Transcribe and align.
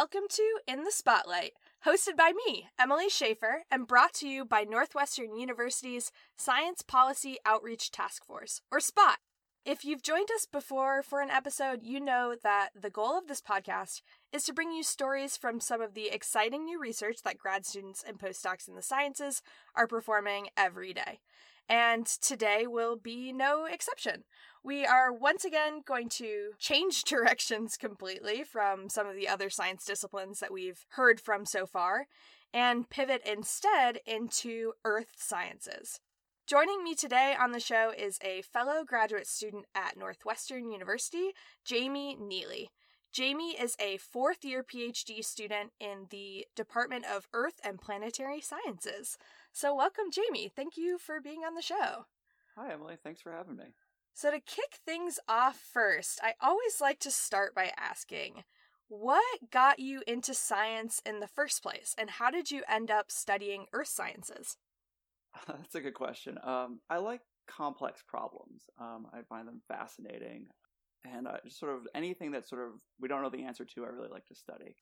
Welcome 0.00 0.28
to 0.30 0.60
In 0.66 0.84
the 0.84 0.90
Spotlight, 0.90 1.52
hosted 1.84 2.16
by 2.16 2.32
me, 2.46 2.70
Emily 2.80 3.10
Schaefer, 3.10 3.64
and 3.70 3.86
brought 3.86 4.14
to 4.14 4.26
you 4.26 4.46
by 4.46 4.62
Northwestern 4.62 5.36
University's 5.36 6.10
Science 6.38 6.80
Policy 6.80 7.36
Outreach 7.44 7.90
Task 7.90 8.24
Force, 8.24 8.62
or 8.72 8.80
SPOT. 8.80 9.18
If 9.66 9.84
you've 9.84 10.02
joined 10.02 10.30
us 10.34 10.46
before 10.46 11.02
for 11.02 11.20
an 11.20 11.28
episode, 11.28 11.80
you 11.82 12.00
know 12.00 12.34
that 12.42 12.70
the 12.74 12.88
goal 12.88 13.18
of 13.18 13.26
this 13.26 13.42
podcast 13.42 14.00
is 14.32 14.44
to 14.44 14.54
bring 14.54 14.72
you 14.72 14.82
stories 14.82 15.36
from 15.36 15.60
some 15.60 15.82
of 15.82 15.92
the 15.92 16.08
exciting 16.08 16.64
new 16.64 16.80
research 16.80 17.22
that 17.24 17.36
grad 17.36 17.66
students 17.66 18.02
and 18.02 18.18
postdocs 18.18 18.68
in 18.68 18.74
the 18.74 18.80
sciences 18.80 19.42
are 19.74 19.86
performing 19.86 20.48
every 20.56 20.94
day. 20.94 21.20
And 21.68 22.06
today 22.06 22.66
will 22.66 22.96
be 22.96 23.34
no 23.34 23.66
exception. 23.66 24.24
We 24.64 24.86
are 24.86 25.12
once 25.12 25.44
again 25.44 25.82
going 25.84 26.08
to 26.08 26.52
change 26.58 27.02
directions 27.04 27.76
completely 27.76 28.42
from 28.44 28.88
some 28.88 29.06
of 29.06 29.14
the 29.14 29.28
other 29.28 29.50
science 29.50 29.84
disciplines 29.84 30.40
that 30.40 30.52
we've 30.52 30.86
heard 30.92 31.20
from 31.20 31.44
so 31.44 31.66
far 31.66 32.06
and 32.54 32.88
pivot 32.88 33.20
instead 33.26 33.98
into 34.06 34.72
earth 34.86 35.16
sciences. 35.18 36.00
Joining 36.50 36.82
me 36.82 36.96
today 36.96 37.36
on 37.40 37.52
the 37.52 37.60
show 37.60 37.92
is 37.96 38.18
a 38.24 38.42
fellow 38.42 38.82
graduate 38.84 39.28
student 39.28 39.66
at 39.72 39.96
Northwestern 39.96 40.68
University, 40.68 41.30
Jamie 41.64 42.16
Neely. 42.20 42.70
Jamie 43.12 43.52
is 43.52 43.76
a 43.78 43.98
fourth 43.98 44.44
year 44.44 44.64
PhD 44.64 45.24
student 45.24 45.70
in 45.78 46.08
the 46.10 46.48
Department 46.56 47.04
of 47.04 47.28
Earth 47.32 47.60
and 47.62 47.80
Planetary 47.80 48.40
Sciences. 48.40 49.16
So, 49.52 49.72
welcome, 49.72 50.06
Jamie. 50.10 50.48
Thank 50.48 50.76
you 50.76 50.98
for 50.98 51.20
being 51.20 51.42
on 51.46 51.54
the 51.54 51.62
show. 51.62 52.06
Hi, 52.56 52.72
Emily. 52.72 52.96
Thanks 53.00 53.20
for 53.20 53.30
having 53.30 53.54
me. 53.54 53.66
So, 54.12 54.32
to 54.32 54.40
kick 54.40 54.80
things 54.84 55.20
off 55.28 55.56
first, 55.56 56.18
I 56.20 56.34
always 56.40 56.80
like 56.80 56.98
to 57.00 57.12
start 57.12 57.54
by 57.54 57.70
asking 57.78 58.42
what 58.88 59.52
got 59.52 59.78
you 59.78 60.02
into 60.04 60.34
science 60.34 61.00
in 61.06 61.20
the 61.20 61.28
first 61.28 61.62
place, 61.62 61.94
and 61.96 62.10
how 62.10 62.28
did 62.28 62.50
you 62.50 62.64
end 62.68 62.90
up 62.90 63.12
studying 63.12 63.66
earth 63.72 63.86
sciences? 63.86 64.56
That's 65.48 65.74
a 65.74 65.80
good 65.80 65.94
question. 65.94 66.38
Um, 66.44 66.80
I 66.88 66.98
like 66.98 67.20
complex 67.48 68.02
problems. 68.06 68.64
Um, 68.80 69.06
I 69.12 69.22
find 69.28 69.46
them 69.46 69.60
fascinating, 69.68 70.46
and 71.04 71.26
uh, 71.26 71.38
sort 71.48 71.74
of 71.74 71.82
anything 71.94 72.32
that 72.32 72.48
sort 72.48 72.62
of 72.66 72.72
we 73.00 73.08
don't 73.08 73.22
know 73.22 73.30
the 73.30 73.44
answer 73.44 73.64
to, 73.64 73.84
I 73.84 73.88
really 73.88 74.10
like 74.10 74.26
to 74.26 74.34
study. 74.34 74.76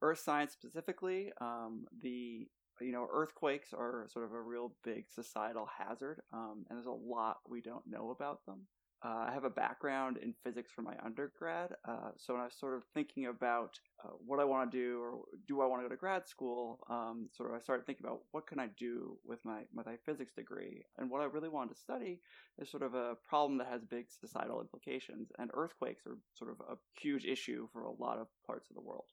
Earth 0.00 0.18
science 0.18 0.52
specifically, 0.52 1.32
um, 1.40 1.86
the 2.02 2.48
you 2.80 2.92
know 2.92 3.06
earthquakes 3.12 3.72
are 3.72 4.06
sort 4.10 4.24
of 4.24 4.32
a 4.32 4.40
real 4.40 4.74
big 4.84 5.04
societal 5.08 5.68
hazard, 5.78 6.20
um, 6.32 6.64
and 6.68 6.76
there's 6.76 6.86
a 6.86 6.90
lot 6.90 7.36
we 7.48 7.60
don't 7.60 7.86
know 7.86 8.10
about 8.10 8.44
them. 8.46 8.66
Uh, 9.04 9.26
I 9.28 9.32
have 9.32 9.42
a 9.42 9.50
background 9.50 10.16
in 10.22 10.32
physics 10.44 10.70
from 10.70 10.84
my 10.84 10.94
undergrad, 11.04 11.70
uh, 11.88 12.10
so 12.16 12.34
when 12.34 12.40
I 12.40 12.44
was 12.44 12.54
sort 12.54 12.76
of 12.76 12.84
thinking 12.94 13.26
about 13.26 13.76
uh, 14.04 14.10
what 14.24 14.38
I 14.38 14.44
want 14.44 14.70
to 14.70 14.78
do 14.78 15.00
or 15.00 15.22
do 15.48 15.60
I 15.60 15.66
want 15.66 15.82
to 15.82 15.88
go 15.88 15.94
to 15.94 15.98
grad 15.98 16.28
school, 16.28 16.78
um, 16.88 17.28
sort 17.36 17.50
of 17.50 17.56
I 17.56 17.60
started 17.60 17.84
thinking 17.84 18.06
about 18.06 18.20
what 18.30 18.46
can 18.46 18.60
I 18.60 18.68
do 18.78 19.18
with 19.24 19.44
my 19.44 19.62
with 19.74 19.86
my 19.86 19.96
physics 20.06 20.34
degree, 20.34 20.84
and 20.98 21.10
what 21.10 21.20
I 21.20 21.24
really 21.24 21.48
wanted 21.48 21.74
to 21.74 21.80
study 21.80 22.20
is 22.60 22.70
sort 22.70 22.84
of 22.84 22.94
a 22.94 23.16
problem 23.28 23.58
that 23.58 23.66
has 23.66 23.82
big 23.84 24.06
societal 24.08 24.60
implications, 24.60 25.32
and 25.36 25.50
earthquakes 25.52 26.06
are 26.06 26.18
sort 26.34 26.52
of 26.52 26.60
a 26.60 26.76
huge 27.00 27.24
issue 27.24 27.66
for 27.72 27.82
a 27.82 27.90
lot 27.90 28.18
of 28.18 28.28
parts 28.46 28.70
of 28.70 28.76
the 28.76 28.82
world. 28.82 29.06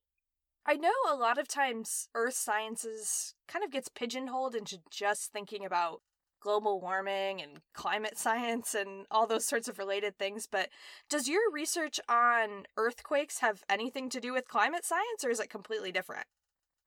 I 0.67 0.75
know 0.75 0.93
a 1.09 1.15
lot 1.15 1.39
of 1.39 1.47
times 1.47 2.09
earth 2.13 2.35
sciences 2.35 3.33
kind 3.47 3.65
of 3.65 3.71
gets 3.71 3.89
pigeonholed 3.89 4.53
into 4.53 4.77
just 4.91 5.31
thinking 5.31 5.65
about 5.65 6.01
global 6.39 6.79
warming 6.81 7.41
and 7.41 7.59
climate 7.73 8.17
science 8.17 8.73
and 8.73 9.05
all 9.11 9.27
those 9.27 9.45
sorts 9.45 9.67
of 9.67 9.77
related 9.77 10.17
things. 10.17 10.47
But 10.49 10.69
does 11.09 11.27
your 11.27 11.51
research 11.51 11.99
on 12.09 12.65
earthquakes 12.77 13.39
have 13.39 13.63
anything 13.69 14.09
to 14.09 14.19
do 14.19 14.33
with 14.33 14.47
climate 14.47 14.85
science, 14.85 15.23
or 15.23 15.29
is 15.29 15.39
it 15.39 15.49
completely 15.49 15.91
different? 15.91 16.25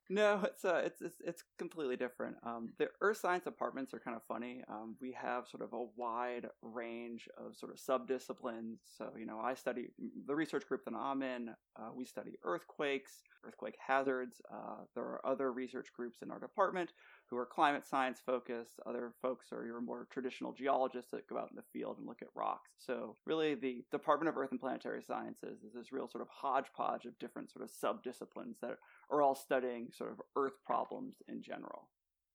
No, 0.09 0.41
it's 0.43 0.65
uh, 0.65 0.81
it's 0.85 1.01
it's, 1.01 1.21
it's 1.25 1.43
completely 1.57 1.95
different. 1.95 2.35
Um, 2.43 2.73
the 2.77 2.89
Earth 3.01 3.17
Science 3.17 3.45
departments 3.45 3.93
are 3.93 3.99
kind 3.99 4.17
of 4.17 4.23
funny. 4.27 4.61
Um, 4.69 4.95
we 5.01 5.13
have 5.13 5.47
sort 5.47 5.63
of 5.63 5.71
a 5.71 5.85
wide 5.95 6.47
range 6.61 7.29
of 7.37 7.55
sort 7.55 7.71
of 7.71 7.79
subdisciplines. 7.79 8.79
So 8.97 9.11
you 9.17 9.25
know, 9.25 9.39
I 9.39 9.53
study 9.53 9.87
the 10.27 10.35
research 10.35 10.67
group 10.67 10.83
that 10.85 10.93
I'm 10.93 11.23
in. 11.23 11.49
Uh, 11.79 11.89
we 11.95 12.03
study 12.03 12.33
earthquakes, 12.43 13.23
earthquake 13.45 13.75
hazards. 13.79 14.41
Uh, 14.53 14.83
there 14.93 15.05
are 15.05 15.25
other 15.25 15.53
research 15.53 15.87
groups 15.95 16.21
in 16.21 16.31
our 16.31 16.39
department 16.39 16.91
who 17.33 17.39
are 17.39 17.45
climate 17.45 17.85
science 17.85 18.19
focused. 18.23 18.79
Other 18.85 19.13
folks 19.21 19.51
are 19.51 19.65
your 19.65 19.81
more 19.81 20.07
traditional 20.11 20.53
geologists 20.53 21.11
that 21.11 21.27
go 21.27 21.37
out 21.37 21.49
in 21.49 21.55
the 21.55 21.63
field 21.73 21.97
and 21.97 22.07
look 22.07 22.21
at 22.21 22.27
rocks. 22.35 22.71
So, 22.77 23.15
really, 23.25 23.55
the 23.55 23.83
Department 23.91 24.29
of 24.29 24.37
Earth 24.37 24.51
and 24.51 24.59
Planetary 24.59 25.01
Sciences 25.01 25.63
is 25.63 25.73
this 25.73 25.91
real 25.91 26.07
sort 26.07 26.21
of 26.21 26.27
hodgepodge 26.29 27.05
of 27.05 27.17
different 27.17 27.51
sort 27.51 27.65
of 27.65 27.71
subdisciplines 27.71 28.59
that 28.61 28.77
are 29.09 29.21
all 29.21 29.35
studying 29.35 29.89
sort 29.91 30.11
of 30.11 30.21
Earth 30.35 30.53
problems 30.65 31.15
in 31.27 31.41
general. 31.41 31.89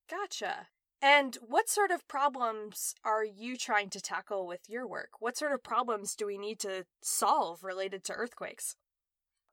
Gotcha. 0.09 0.67
And 1.01 1.37
what 1.47 1.69
sort 1.69 1.91
of 1.91 2.07
problems 2.09 2.93
are 3.05 3.23
you 3.23 3.55
trying 3.55 3.89
to 3.91 4.01
tackle 4.01 4.45
with 4.45 4.61
your 4.67 4.85
work? 4.85 5.11
What 5.19 5.37
sort 5.37 5.53
of 5.53 5.63
problems 5.63 6.13
do 6.13 6.25
we 6.25 6.37
need 6.37 6.59
to 6.59 6.85
solve 7.01 7.63
related 7.63 8.03
to 8.05 8.13
earthquakes? 8.13 8.75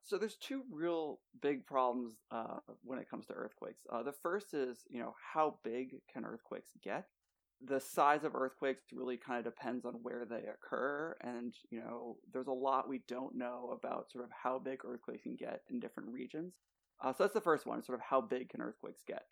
So 0.07 0.17
there's 0.17 0.37
two 0.37 0.63
real 0.71 1.19
big 1.41 1.65
problems 1.65 2.13
uh, 2.31 2.59
when 2.81 2.97
it 2.97 3.09
comes 3.09 3.25
to 3.25 3.33
earthquakes. 3.33 3.81
Uh, 3.91 4.03
the 4.03 4.13
first 4.13 4.53
is, 4.53 4.85
you 4.89 4.99
know, 4.99 5.13
how 5.33 5.59
big 5.65 5.97
can 6.11 6.23
earthquakes 6.23 6.69
get? 6.81 7.07
The 7.59 7.81
size 7.81 8.23
of 8.23 8.33
earthquakes 8.33 8.83
really 8.93 9.17
kind 9.17 9.45
of 9.45 9.53
depends 9.53 9.83
on 9.83 9.95
where 9.95 10.25
they 10.29 10.43
occur, 10.47 11.17
and 11.21 11.53
you 11.71 11.79
know, 11.79 12.17
there's 12.31 12.47
a 12.47 12.51
lot 12.51 12.87
we 12.87 13.01
don't 13.07 13.35
know 13.35 13.75
about 13.75 14.11
sort 14.11 14.23
of 14.23 14.29
how 14.31 14.59
big 14.59 14.85
earthquakes 14.85 15.23
can 15.23 15.35
get 15.35 15.61
in 15.69 15.79
different 15.79 16.09
regions. 16.09 16.53
Uh, 17.03 17.11
so 17.11 17.23
that's 17.23 17.33
the 17.33 17.41
first 17.41 17.65
one, 17.65 17.83
sort 17.83 17.97
of 17.97 18.05
how 18.05 18.21
big 18.21 18.49
can 18.49 18.61
earthquakes 18.61 19.01
get? 19.05 19.23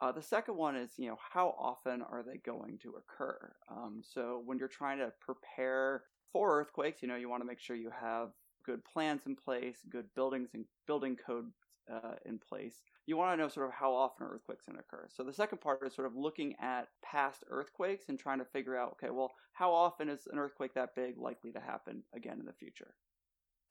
Uh, 0.00 0.12
the 0.12 0.22
second 0.22 0.56
one 0.56 0.76
is, 0.76 0.92
you 0.96 1.08
know, 1.08 1.18
how 1.32 1.54
often 1.58 2.02
are 2.02 2.22
they 2.22 2.38
going 2.38 2.78
to 2.78 2.94
occur? 2.94 3.52
Um, 3.70 4.00
so 4.02 4.42
when 4.44 4.58
you're 4.58 4.68
trying 4.68 4.98
to 4.98 5.12
prepare 5.20 6.04
for 6.32 6.58
earthquakes, 6.58 7.02
you 7.02 7.08
know, 7.08 7.16
you 7.16 7.28
want 7.28 7.42
to 7.42 7.46
make 7.46 7.60
sure 7.60 7.76
you 7.76 7.90
have 8.00 8.30
good 8.64 8.84
plans 8.84 9.22
in 9.26 9.36
place, 9.36 9.78
good 9.90 10.06
buildings 10.14 10.50
and 10.54 10.64
building 10.86 11.16
code 11.16 11.46
uh, 11.90 12.14
in 12.24 12.38
place. 12.38 12.82
You 13.06 13.16
want 13.16 13.32
to 13.32 13.42
know 13.42 13.48
sort 13.48 13.66
of 13.66 13.72
how 13.72 13.92
often 13.92 14.26
earthquakes 14.26 14.66
occur. 14.68 15.08
So 15.14 15.24
the 15.24 15.32
second 15.32 15.60
part 15.60 15.84
is 15.86 15.94
sort 15.94 16.06
of 16.06 16.16
looking 16.16 16.54
at 16.60 16.88
past 17.02 17.44
earthquakes 17.50 18.04
and 18.08 18.18
trying 18.18 18.38
to 18.38 18.44
figure 18.44 18.76
out, 18.76 18.92
okay, 18.92 19.10
well, 19.10 19.32
how 19.52 19.72
often 19.72 20.08
is 20.08 20.28
an 20.30 20.38
earthquake 20.38 20.74
that 20.74 20.94
big 20.94 21.18
likely 21.18 21.52
to 21.52 21.60
happen 21.60 22.02
again 22.14 22.38
in 22.38 22.46
the 22.46 22.52
future? 22.52 22.94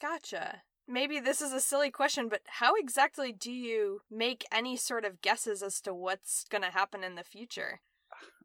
Gotcha. 0.02 0.64
Maybe 0.88 1.20
this 1.20 1.42
is 1.42 1.54
a 1.54 1.62
silly 1.62 1.92
question, 1.92 2.28
but 2.28 2.42
how 2.46 2.74
exactly 2.76 3.32
do 3.32 3.52
you 3.52 4.02
make 4.10 4.46
any 4.52 4.76
sort 4.76 5.06
of 5.06 5.22
guesses 5.22 5.64
as 5.64 5.80
to 5.82 5.94
what's 5.94 6.44
going 6.50 6.64
to 6.64 6.72
happen 6.72 7.04
in 7.04 7.16
the 7.16 7.24
future? 7.24 7.82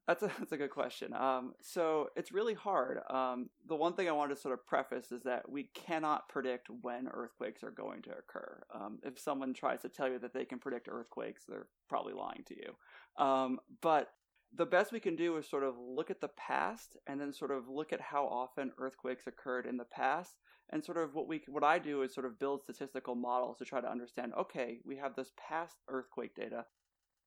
That's 0.06 0.22
a, 0.22 0.26
that's 0.38 0.52
a 0.52 0.56
good 0.56 0.70
question. 0.70 1.12
Um, 1.12 1.54
so 1.60 2.10
it's 2.16 2.32
really 2.32 2.54
hard. 2.54 3.00
Um, 3.10 3.50
the 3.68 3.76
one 3.76 3.94
thing 3.94 4.08
I 4.08 4.12
wanted 4.12 4.36
to 4.36 4.40
sort 4.40 4.54
of 4.54 4.66
preface 4.66 5.12
is 5.12 5.22
that 5.24 5.50
we 5.50 5.64
cannot 5.74 6.28
predict 6.28 6.68
when 6.82 7.08
earthquakes 7.08 7.62
are 7.62 7.70
going 7.70 8.02
to 8.02 8.10
occur. 8.10 8.62
Um, 8.74 8.98
if 9.02 9.18
someone 9.18 9.54
tries 9.54 9.82
to 9.82 9.88
tell 9.88 10.08
you 10.08 10.18
that 10.20 10.32
they 10.32 10.44
can 10.44 10.58
predict 10.58 10.88
earthquakes, 10.90 11.44
they're 11.48 11.68
probably 11.88 12.14
lying 12.14 12.44
to 12.46 12.56
you. 12.56 13.24
Um, 13.24 13.58
but 13.80 14.10
the 14.54 14.66
best 14.66 14.92
we 14.92 15.00
can 15.00 15.16
do 15.16 15.36
is 15.36 15.48
sort 15.48 15.64
of 15.64 15.74
look 15.78 16.10
at 16.10 16.20
the 16.20 16.28
past 16.28 16.96
and 17.06 17.20
then 17.20 17.32
sort 17.32 17.50
of 17.50 17.68
look 17.68 17.92
at 17.92 18.00
how 18.00 18.26
often 18.26 18.72
earthquakes 18.78 19.26
occurred 19.26 19.66
in 19.66 19.76
the 19.76 19.84
past 19.84 20.36
and 20.70 20.84
sort 20.84 20.98
of 20.98 21.14
what 21.14 21.28
we 21.28 21.42
what 21.48 21.64
I 21.64 21.78
do 21.78 22.02
is 22.02 22.14
sort 22.14 22.26
of 22.26 22.38
build 22.38 22.62
statistical 22.62 23.14
models 23.14 23.58
to 23.58 23.64
try 23.64 23.80
to 23.80 23.90
understand 23.90 24.32
okay 24.38 24.78
we 24.84 24.96
have 24.96 25.14
this 25.14 25.32
past 25.36 25.76
earthquake 25.88 26.34
data 26.34 26.64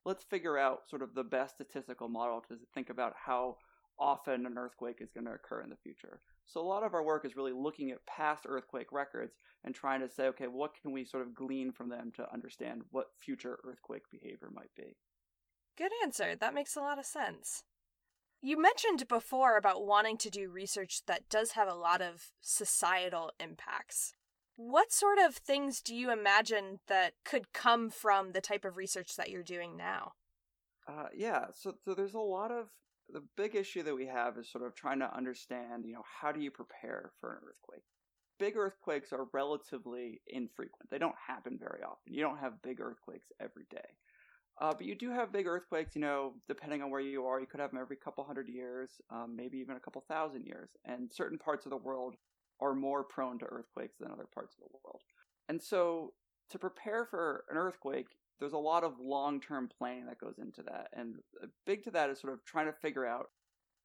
let's 0.06 0.24
figure 0.24 0.57
out 0.57 0.90
sort 0.90 1.01
of 1.01 1.13
the 1.13 1.24
best 1.24 1.56
statistical 1.56 2.07
model 2.07 2.42
to 2.48 2.56
think 2.74 2.90
about 2.90 3.13
how 3.25 3.57
often 4.00 4.46
an 4.46 4.57
earthquake 4.57 4.98
is 5.01 5.12
going 5.12 5.25
to 5.25 5.34
occur 5.34 5.62
in 5.62 5.69
the 5.69 5.75
future. 5.75 6.22
So 6.46 6.62
a 6.62 6.63
lot 6.63 6.84
of 6.84 6.94
our 6.94 7.04
work 7.04 7.25
is 7.25 7.36
really 7.36 7.51
looking 7.51 7.92
at 7.92 8.06
past 8.06 8.46
earthquake 8.48 8.92
records 8.92 9.36
and 9.63 9.75
trying 9.75 10.00
to 10.01 10.10
say, 10.10 10.28
okay, 10.28 10.48
what 10.48 10.72
can 10.81 10.92
we 10.92 11.06
sort 11.06 11.28
of 11.28 11.36
glean 11.36 11.72
from 11.72 11.90
them 11.90 12.12
to 12.16 12.34
understand 12.34 12.81
what 12.92 13.07
future 13.19 13.60
earthquake 13.63 14.04
behavior 14.10 14.50
might 14.54 14.74
be? 14.75 14.96
Good 15.78 15.92
answer. 16.04 16.36
That 16.36 16.54
makes 16.54 16.75
a 16.75 16.81
lot 16.81 16.98
of 16.98 17.06
sense. 17.06 17.63
You 18.42 18.60
mentioned 18.60 19.07
before 19.07 19.57
about 19.57 19.86
wanting 19.86 20.18
to 20.19 20.30
do 20.30 20.50
research 20.50 21.01
that 21.07 21.30
does 21.30 21.51
have 21.51 21.68
a 21.68 21.75
lot 21.75 22.01
of 22.01 22.31
societal 22.42 23.31
impacts. 23.40 24.13
What 24.62 24.92
sort 24.92 25.20
of 25.20 25.36
things 25.36 25.80
do 25.80 25.96
you 25.96 26.12
imagine 26.12 26.82
that 26.90 27.14
could 27.24 27.54
come 27.54 27.90
from 27.90 28.34
the 28.34 28.42
type 28.42 28.66
of 28.66 28.76
research 28.76 29.16
that 29.16 29.30
you're 29.30 29.42
doing 29.42 29.78
now? 29.78 30.12
Uh, 30.86 31.06
yeah, 31.16 31.46
so, 31.54 31.76
so 31.86 31.94
there's 31.94 32.14
a 32.14 32.20
lot 32.20 32.52
of 32.52 32.68
the 33.08 33.24
big 33.38 33.56
issue 33.56 33.84
that 33.84 33.96
we 33.96 34.06
have 34.08 34.38
is 34.38 34.52
sort 34.52 34.66
of 34.66 34.76
trying 34.76 35.00
to 35.00 35.16
understand, 35.16 35.86
you 35.86 35.94
know, 35.94 36.04
how 36.04 36.34
do 36.34 36.42
you 36.42 36.52
prepare 36.52 37.14
for 37.22 37.36
an 37.36 37.40
earthquake? 37.48 37.86
Big 38.38 38.58
earthquakes 38.58 39.14
are 39.14 39.28
relatively 39.32 40.20
infrequent. 40.28 40.90
They 40.92 40.98
don't 40.98 41.16
happen 41.26 41.58
very 41.58 41.82
often. 41.82 42.14
You 42.14 42.22
don't 42.22 42.40
have 42.40 42.62
big 42.62 42.82
earthquakes 42.82 43.28
every 43.40 43.66
day. 43.70 43.96
Uh, 44.62 44.74
but 44.74 44.86
you 44.86 44.94
do 44.94 45.10
have 45.10 45.32
big 45.32 45.48
earthquakes, 45.48 45.96
you 45.96 46.02
know, 46.02 46.34
depending 46.50 46.82
on 46.82 46.92
where 46.92 47.00
you 47.00 47.24
are. 47.24 47.40
You 47.40 47.48
could 47.48 47.62
have 47.62 47.72
them 47.72 47.80
every 47.80 47.96
couple 47.96 48.26
hundred 48.26 48.50
years, 48.50 49.00
um, 49.10 49.38
maybe 49.38 49.58
even 49.60 49.78
a 49.78 49.80
couple 49.80 50.04
thousand 50.10 50.46
years. 50.46 50.72
And 50.84 51.10
certain 51.10 51.38
parts 51.38 51.66
of 51.66 51.70
the 51.70 51.78
world 51.78 52.18
are 52.62 52.76
more 52.76 53.04
prone 53.04 53.40
to 53.40 53.46
earthquakes 53.46 53.98
than 54.00 54.12
other 54.12 54.28
parts 54.34 54.56
of 54.56 54.62
the 54.62 54.78
world. 54.84 55.02
And 55.48 55.62
so 55.62 56.14
to 56.52 56.60
prepare 56.60 57.06
for 57.06 57.46
an 57.50 57.58
earthquake, 57.58 58.08
there's 58.40 58.54
a 58.54 58.58
lot 58.58 58.84
of 58.84 58.94
long 59.00 59.42
term 59.42 59.70
planning 59.78 60.06
that 60.08 60.20
goes 60.20 60.40
into 60.40 60.64
that. 60.64 60.88
And 60.94 61.16
big 61.66 61.84
to 61.84 61.92
that 61.92 62.10
is 62.10 62.20
sort 62.20 62.34
of 62.34 62.44
trying 62.46 62.68
to 62.68 62.74
figure 62.74 63.06
out, 63.06 63.28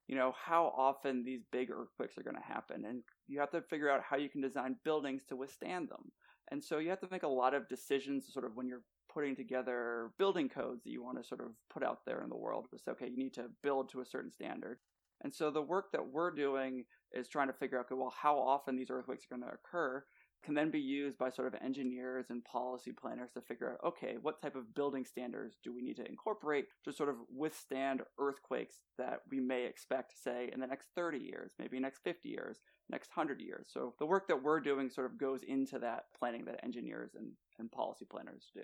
you 0.07 0.15
know, 0.15 0.33
how 0.37 0.73
often 0.77 1.23
these 1.23 1.41
big 1.51 1.69
earthquakes 1.71 2.17
are 2.17 2.23
going 2.23 2.35
to 2.35 2.53
happen. 2.53 2.85
And 2.85 3.01
you 3.27 3.39
have 3.39 3.51
to 3.51 3.61
figure 3.61 3.89
out 3.89 4.01
how 4.07 4.17
you 4.17 4.29
can 4.29 4.41
design 4.41 4.77
buildings 4.83 5.23
to 5.29 5.35
withstand 5.35 5.89
them. 5.89 6.11
And 6.51 6.63
so 6.63 6.77
you 6.77 6.89
have 6.89 7.01
to 7.01 7.07
make 7.11 7.23
a 7.23 7.27
lot 7.27 7.53
of 7.53 7.67
decisions 7.67 8.31
sort 8.31 8.45
of 8.45 8.55
when 8.55 8.67
you're 8.67 8.83
putting 9.11 9.35
together 9.35 10.11
building 10.17 10.49
codes 10.49 10.83
that 10.83 10.91
you 10.91 11.03
want 11.03 11.17
to 11.17 11.27
sort 11.27 11.41
of 11.41 11.47
put 11.73 11.83
out 11.83 11.99
there 12.05 12.21
in 12.21 12.29
the 12.29 12.35
world. 12.35 12.67
It's 12.73 12.87
okay, 12.87 13.07
you 13.07 13.17
need 13.17 13.33
to 13.35 13.45
build 13.63 13.89
to 13.91 14.01
a 14.01 14.05
certain 14.05 14.31
standard. 14.31 14.77
And 15.23 15.33
so 15.33 15.49
the 15.49 15.61
work 15.61 15.91
that 15.93 16.05
we're 16.05 16.31
doing 16.31 16.83
is 17.15 17.27
trying 17.27 17.47
to 17.47 17.53
figure 17.53 17.79
out, 17.79 17.85
okay, 17.85 17.95
well, 17.95 18.13
how 18.15 18.37
often 18.37 18.75
these 18.75 18.89
earthquakes 18.89 19.25
are 19.25 19.35
going 19.35 19.47
to 19.47 19.55
occur 19.55 20.03
can 20.45 20.53
then 20.53 20.69
be 20.69 20.79
used 20.79 21.17
by 21.17 21.29
sort 21.29 21.47
of 21.47 21.59
engineers 21.61 22.27
and 22.29 22.45
policy 22.45 22.91
planners 22.91 23.31
to 23.33 23.41
figure 23.41 23.71
out 23.71 23.79
okay, 23.83 24.15
what 24.21 24.39
type 24.41 24.55
of 24.55 24.75
building 24.75 25.03
standards 25.03 25.57
do 25.63 25.73
we 25.73 25.81
need 25.81 25.95
to 25.95 26.07
incorporate 26.07 26.65
to 26.83 26.93
sort 26.93 27.09
of 27.09 27.15
withstand 27.35 28.01
earthquakes 28.19 28.75
that 28.97 29.21
we 29.31 29.39
may 29.39 29.65
expect, 29.65 30.13
say, 30.23 30.49
in 30.53 30.59
the 30.59 30.67
next 30.67 30.89
30 30.95 31.17
years, 31.17 31.53
maybe 31.57 31.79
next 31.79 32.03
50 32.03 32.29
years, 32.29 32.59
next 32.89 33.09
100 33.15 33.41
years. 33.41 33.67
So 33.71 33.95
the 33.99 34.05
work 34.05 34.27
that 34.27 34.43
we're 34.43 34.59
doing 34.59 34.89
sort 34.89 35.07
of 35.07 35.17
goes 35.17 35.41
into 35.41 35.79
that 35.79 36.03
planning 36.17 36.45
that 36.45 36.63
engineers 36.63 37.11
and, 37.15 37.31
and 37.57 37.71
policy 37.71 38.05
planners 38.05 38.51
do. 38.53 38.61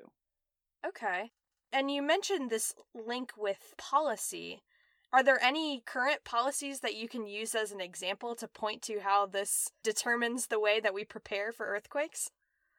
Okay. 0.88 1.32
And 1.74 1.90
you 1.90 2.02
mentioned 2.02 2.50
this 2.50 2.74
link 2.94 3.32
with 3.38 3.74
policy. 3.78 4.62
Are 5.14 5.24
there 5.24 5.44
any 5.44 5.84
current 5.86 6.24
policies 6.24 6.80
that 6.80 6.96
you 6.96 7.10
can 7.10 7.28
use 7.28 7.54
as 7.54 7.74
an 7.74 7.82
example 7.82 8.34
to 8.36 8.48
point 8.48 8.82
to 8.84 9.00
how 9.02 9.26
this 9.26 9.70
determines 9.84 10.48
the 10.48 10.60
way 10.60 10.80
that 10.80 10.94
we 10.94 11.04
prepare 11.04 11.52
for 11.52 11.66
earthquakes? 11.66 12.32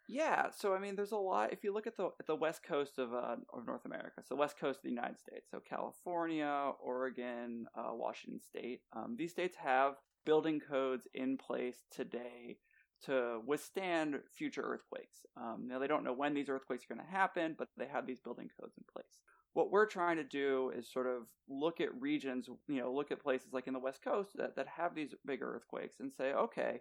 Yeah, 0.08 0.46
so 0.50 0.74
I 0.74 0.78
mean, 0.78 0.96
there's 0.96 1.12
a 1.12 1.16
lot. 1.16 1.52
If 1.52 1.62
you 1.62 1.74
look 1.74 1.86
at 1.86 1.96
the 1.96 2.06
at 2.18 2.26
the 2.26 2.34
west 2.34 2.62
coast 2.62 2.98
of 2.98 3.12
uh, 3.12 3.36
of 3.52 3.66
North 3.66 3.84
America, 3.84 4.22
so 4.26 4.34
west 4.34 4.58
coast 4.58 4.78
of 4.78 4.82
the 4.82 4.88
United 4.88 5.18
States, 5.20 5.48
so 5.50 5.60
California, 5.60 6.72
Oregon, 6.82 7.66
uh, 7.76 7.92
Washington 7.92 8.40
State, 8.40 8.80
um, 8.94 9.14
these 9.16 9.30
states 9.30 9.56
have 9.62 9.94
building 10.24 10.58
codes 10.60 11.06
in 11.14 11.36
place 11.36 11.84
today 11.90 12.56
to 13.04 13.40
withstand 13.46 14.20
future 14.36 14.62
earthquakes. 14.62 15.26
Um, 15.36 15.66
now 15.66 15.78
they 15.78 15.86
don't 15.86 16.04
know 16.04 16.12
when 16.12 16.34
these 16.34 16.48
earthquakes 16.48 16.84
are 16.84 16.94
going 16.94 17.06
to 17.06 17.12
happen, 17.12 17.56
but 17.58 17.68
they 17.76 17.86
have 17.86 18.06
these 18.06 18.20
building 18.20 18.48
codes 18.58 18.74
in 18.78 18.84
place 18.92 19.18
what 19.54 19.70
we're 19.70 19.86
trying 19.86 20.16
to 20.16 20.24
do 20.24 20.72
is 20.76 20.90
sort 20.90 21.06
of 21.06 21.22
look 21.48 21.80
at 21.80 22.00
regions, 22.00 22.48
you 22.68 22.80
know, 22.80 22.92
look 22.92 23.10
at 23.10 23.22
places 23.22 23.52
like 23.52 23.66
in 23.66 23.74
the 23.74 23.78
West 23.78 24.02
Coast 24.02 24.30
that, 24.36 24.56
that 24.56 24.66
have 24.68 24.94
these 24.94 25.14
bigger 25.26 25.54
earthquakes 25.54 26.00
and 26.00 26.12
say, 26.12 26.32
okay, 26.32 26.80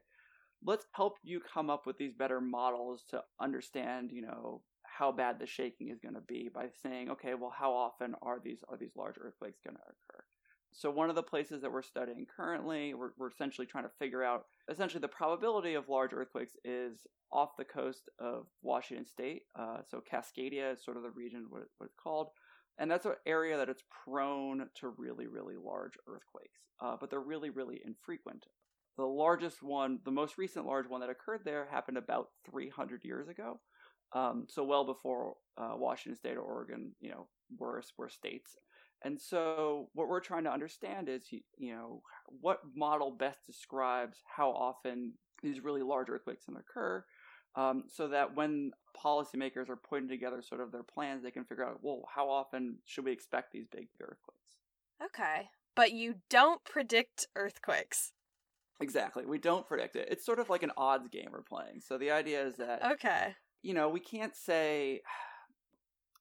let's 0.64 0.86
help 0.94 1.18
you 1.24 1.42
come 1.42 1.70
up 1.70 1.86
with 1.86 1.98
these 1.98 2.14
better 2.14 2.40
models 2.40 3.04
to 3.10 3.22
understand, 3.42 4.12
you 4.12 4.22
know, 4.22 4.62
how 4.84 5.12
bad 5.12 5.40
the 5.40 5.48
shaking 5.48 5.90
is 5.90 6.00
going 6.00 6.14
to 6.14 6.22
be 6.22 6.50
by 6.54 6.68
saying, 6.84 7.10
okay, 7.10 7.34
well, 7.34 7.54
how 7.58 7.74
often 7.74 8.16
are 8.22 8.40
these 8.44 8.64
are 8.70 8.78
these 8.78 8.96
large 8.96 9.16
earthquakes 9.20 9.60
going 9.66 9.76
to 9.76 9.82
occur? 9.82 10.24
So 10.74 10.90
one 10.90 11.10
of 11.10 11.16
the 11.16 11.24
places 11.24 11.62
that 11.62 11.72
we're 11.72 11.82
studying 11.82 12.26
currently, 12.34 12.94
we're, 12.94 13.12
we're 13.18 13.30
essentially 13.30 13.68
trying 13.68 13.84
to 13.84 13.92
figure 14.00 14.24
out 14.24 14.46
essentially 14.70 15.02
the 15.02 15.08
probability 15.08 15.74
of 15.74 15.90
large 15.90 16.14
earthquakes 16.14 16.54
is 16.64 17.06
off 17.32 17.58
the 17.58 17.66
coast 17.66 18.10
of 18.20 18.46
Washington 18.62 19.06
State. 19.06 19.44
Uh, 19.58 19.80
so 19.90 20.02
Cascadia 20.02 20.74
is 20.74 20.84
sort 20.84 20.98
of 20.98 21.04
the 21.04 21.10
region 21.10 21.48
what, 21.50 21.64
what 21.78 21.88
it's 21.88 21.96
called. 22.02 22.28
And 22.82 22.90
that's 22.90 23.06
an 23.06 23.14
area 23.28 23.58
that 23.58 23.70
it's 23.70 23.84
prone 24.04 24.68
to 24.80 24.90
really, 24.98 25.28
really 25.28 25.54
large 25.56 25.94
earthquakes, 26.08 26.60
uh, 26.84 26.98
but 27.00 27.12
they're 27.12 27.20
really, 27.20 27.52
really 27.52 27.80
infrequent. 27.86 28.48
The 28.98 29.06
largest 29.06 29.62
one, 29.62 30.00
the 30.04 30.10
most 30.10 30.40
recent 30.40 30.66
large 30.66 30.90
one 30.90 31.00
that 31.02 31.10
occurred 31.12 31.42
there, 31.46 31.68
happened 31.70 32.00
about 32.00 32.30
300 32.50 33.04
years 33.04 33.28
ago. 33.30 33.60
Um, 34.14 34.48
so 34.50 34.64
well 34.64 34.84
before 34.84 35.36
uh, 35.60 35.74
Washington 35.76 36.18
State 36.18 36.38
or 36.38 36.42
Oregon, 36.42 36.94
you 37.00 37.12
know, 37.12 37.28
were 37.56 37.84
were 38.00 38.10
states. 38.10 38.58
And 39.06 39.22
so 39.22 39.90
what 39.94 40.08
we're 40.08 40.20
trying 40.20 40.46
to 40.46 40.52
understand 40.52 41.08
is, 41.08 41.32
you 41.32 41.74
know, 41.74 42.02
what 42.26 42.62
model 42.76 43.12
best 43.12 43.46
describes 43.46 44.18
how 44.26 44.50
often 44.50 45.14
these 45.44 45.64
really 45.64 45.84
large 45.84 46.10
earthquakes 46.10 46.46
can 46.46 46.58
occur, 46.58 47.06
um, 47.56 47.84
so 47.88 48.08
that 48.08 48.36
when 48.36 48.72
policymakers 49.04 49.70
are 49.70 49.76
putting 49.76 50.08
together 50.08 50.42
sort 50.42 50.62
of 50.62 50.72
their 50.72 50.84
plans, 50.84 51.24
they 51.24 51.32
can 51.32 51.46
figure 51.46 51.66
out, 51.66 51.80
well, 51.82 52.04
how 52.14 52.30
often 52.30 52.78
should 52.86 53.06
we 53.06 53.12
expect 53.12 53.52
these 53.52 53.68
big 53.72 53.88
earthquakes? 54.02 54.58
Okay. 55.04 55.50
But 55.76 55.92
you 55.94 56.16
don't 56.30 56.64
predict 56.64 57.28
earthquakes. 57.36 58.14
Exactly. 58.82 59.26
We 59.26 59.38
don't 59.38 59.68
predict 59.68 59.96
it. 59.96 60.08
It's 60.12 60.26
sort 60.26 60.40
of 60.40 60.50
like 60.50 60.64
an 60.64 60.72
odds 60.76 61.08
game 61.10 61.30
we're 61.32 61.44
playing. 61.44 61.82
So 61.82 61.98
the 61.98 62.12
idea 62.12 62.46
is 62.46 62.58
that, 62.58 62.84
okay, 62.94 63.36
you 63.62 63.74
know, 63.74 63.90
we 63.90 64.00
can't 64.00 64.36
say. 64.36 65.02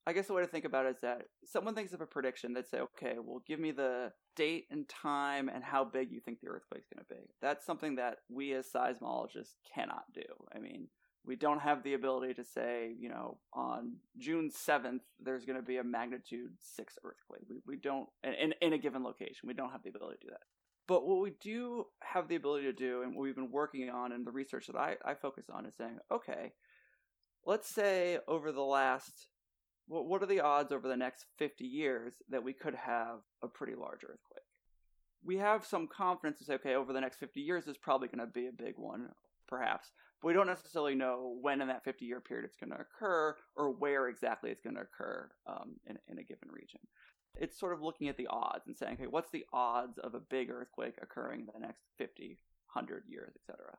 I 0.06 0.14
guess 0.14 0.26
the 0.26 0.32
way 0.32 0.42
to 0.42 0.48
think 0.48 0.64
about 0.64 0.86
it 0.86 0.96
is 0.96 1.00
that 1.02 1.22
someone 1.44 1.74
thinks 1.74 1.92
of 1.92 2.00
a 2.00 2.06
prediction 2.06 2.54
that 2.54 2.68
say, 2.68 2.78
okay, 2.80 3.16
well, 3.22 3.42
give 3.46 3.60
me 3.60 3.70
the 3.70 4.12
date 4.34 4.64
and 4.70 4.88
time 4.88 5.50
and 5.50 5.62
how 5.62 5.84
big 5.84 6.10
you 6.10 6.20
think 6.20 6.40
the 6.40 6.48
earthquake's 6.48 6.88
going 6.92 7.04
to 7.06 7.14
be. 7.14 7.28
That's 7.42 7.66
something 7.66 7.96
that 7.96 8.16
we 8.30 8.54
as 8.54 8.66
seismologists 8.74 9.56
cannot 9.72 10.04
do. 10.14 10.22
I 10.56 10.58
mean, 10.58 10.88
we 11.30 11.36
don't 11.36 11.60
have 11.60 11.84
the 11.84 11.94
ability 11.94 12.34
to 12.34 12.44
say, 12.44 12.90
you 12.98 13.08
know, 13.08 13.38
on 13.52 13.92
June 14.18 14.50
7th, 14.50 14.98
there's 15.20 15.44
going 15.44 15.60
to 15.60 15.64
be 15.64 15.76
a 15.76 15.84
magnitude 15.84 16.50
6 16.58 16.98
earthquake. 17.04 17.42
We, 17.48 17.58
we 17.64 17.76
don't, 17.76 18.08
in, 18.24 18.52
in 18.60 18.72
a 18.72 18.78
given 18.78 19.04
location, 19.04 19.46
we 19.46 19.54
don't 19.54 19.70
have 19.70 19.84
the 19.84 19.90
ability 19.90 20.18
to 20.22 20.26
do 20.26 20.30
that. 20.32 20.40
But 20.88 21.06
what 21.06 21.20
we 21.20 21.34
do 21.40 21.84
have 22.00 22.26
the 22.26 22.34
ability 22.34 22.64
to 22.64 22.72
do, 22.72 23.02
and 23.02 23.14
what 23.14 23.22
we've 23.22 23.36
been 23.36 23.52
working 23.52 23.88
on, 23.90 24.10
and 24.10 24.26
the 24.26 24.32
research 24.32 24.66
that 24.66 24.74
I, 24.74 24.96
I 25.04 25.14
focus 25.14 25.44
on, 25.48 25.66
is 25.66 25.76
saying, 25.76 25.98
okay, 26.10 26.50
let's 27.46 27.72
say 27.72 28.18
over 28.26 28.50
the 28.50 28.60
last, 28.60 29.28
what, 29.86 30.24
are 30.24 30.26
the 30.26 30.40
odds 30.40 30.72
over 30.72 30.88
the 30.88 30.96
next 30.96 31.26
50 31.38 31.64
years 31.64 32.14
that 32.30 32.42
we 32.42 32.54
could 32.54 32.74
have 32.74 33.20
a 33.40 33.46
pretty 33.46 33.76
large 33.76 34.02
earthquake? 34.02 34.42
We 35.24 35.36
have 35.36 35.64
some 35.64 35.86
confidence 35.86 36.40
to 36.40 36.44
say, 36.44 36.54
okay, 36.54 36.74
over 36.74 36.92
the 36.92 37.00
next 37.00 37.18
50 37.18 37.40
years, 37.40 37.66
there's 37.66 37.76
probably 37.76 38.08
going 38.08 38.26
to 38.26 38.32
be 38.32 38.48
a 38.48 38.52
big 38.52 38.74
one, 38.76 39.10
perhaps 39.46 39.92
but 40.20 40.28
we 40.28 40.34
don't 40.34 40.46
necessarily 40.46 40.94
know 40.94 41.36
when 41.40 41.60
in 41.60 41.68
that 41.68 41.84
50 41.84 42.04
year 42.04 42.20
period 42.20 42.44
it's 42.44 42.56
going 42.56 42.70
to 42.70 42.80
occur 42.80 43.34
or 43.56 43.70
where 43.70 44.08
exactly 44.08 44.50
it's 44.50 44.62
going 44.62 44.76
to 44.76 44.82
occur 44.82 45.28
um, 45.46 45.76
in, 45.86 45.98
in 46.08 46.18
a 46.18 46.22
given 46.22 46.48
region. 46.50 46.80
It's 47.36 47.58
sort 47.58 47.72
of 47.72 47.80
looking 47.80 48.08
at 48.08 48.16
the 48.16 48.26
odds 48.28 48.66
and 48.66 48.76
saying, 48.76 48.94
okay, 48.94 49.06
what's 49.06 49.30
the 49.30 49.44
odds 49.52 49.98
of 49.98 50.14
a 50.14 50.20
big 50.20 50.50
earthquake 50.50 50.94
occurring 51.00 51.40
in 51.40 51.46
the 51.54 51.66
next 51.66 51.84
50, 51.98 52.38
100 52.72 53.04
years, 53.08 53.32
etc. 53.36 53.76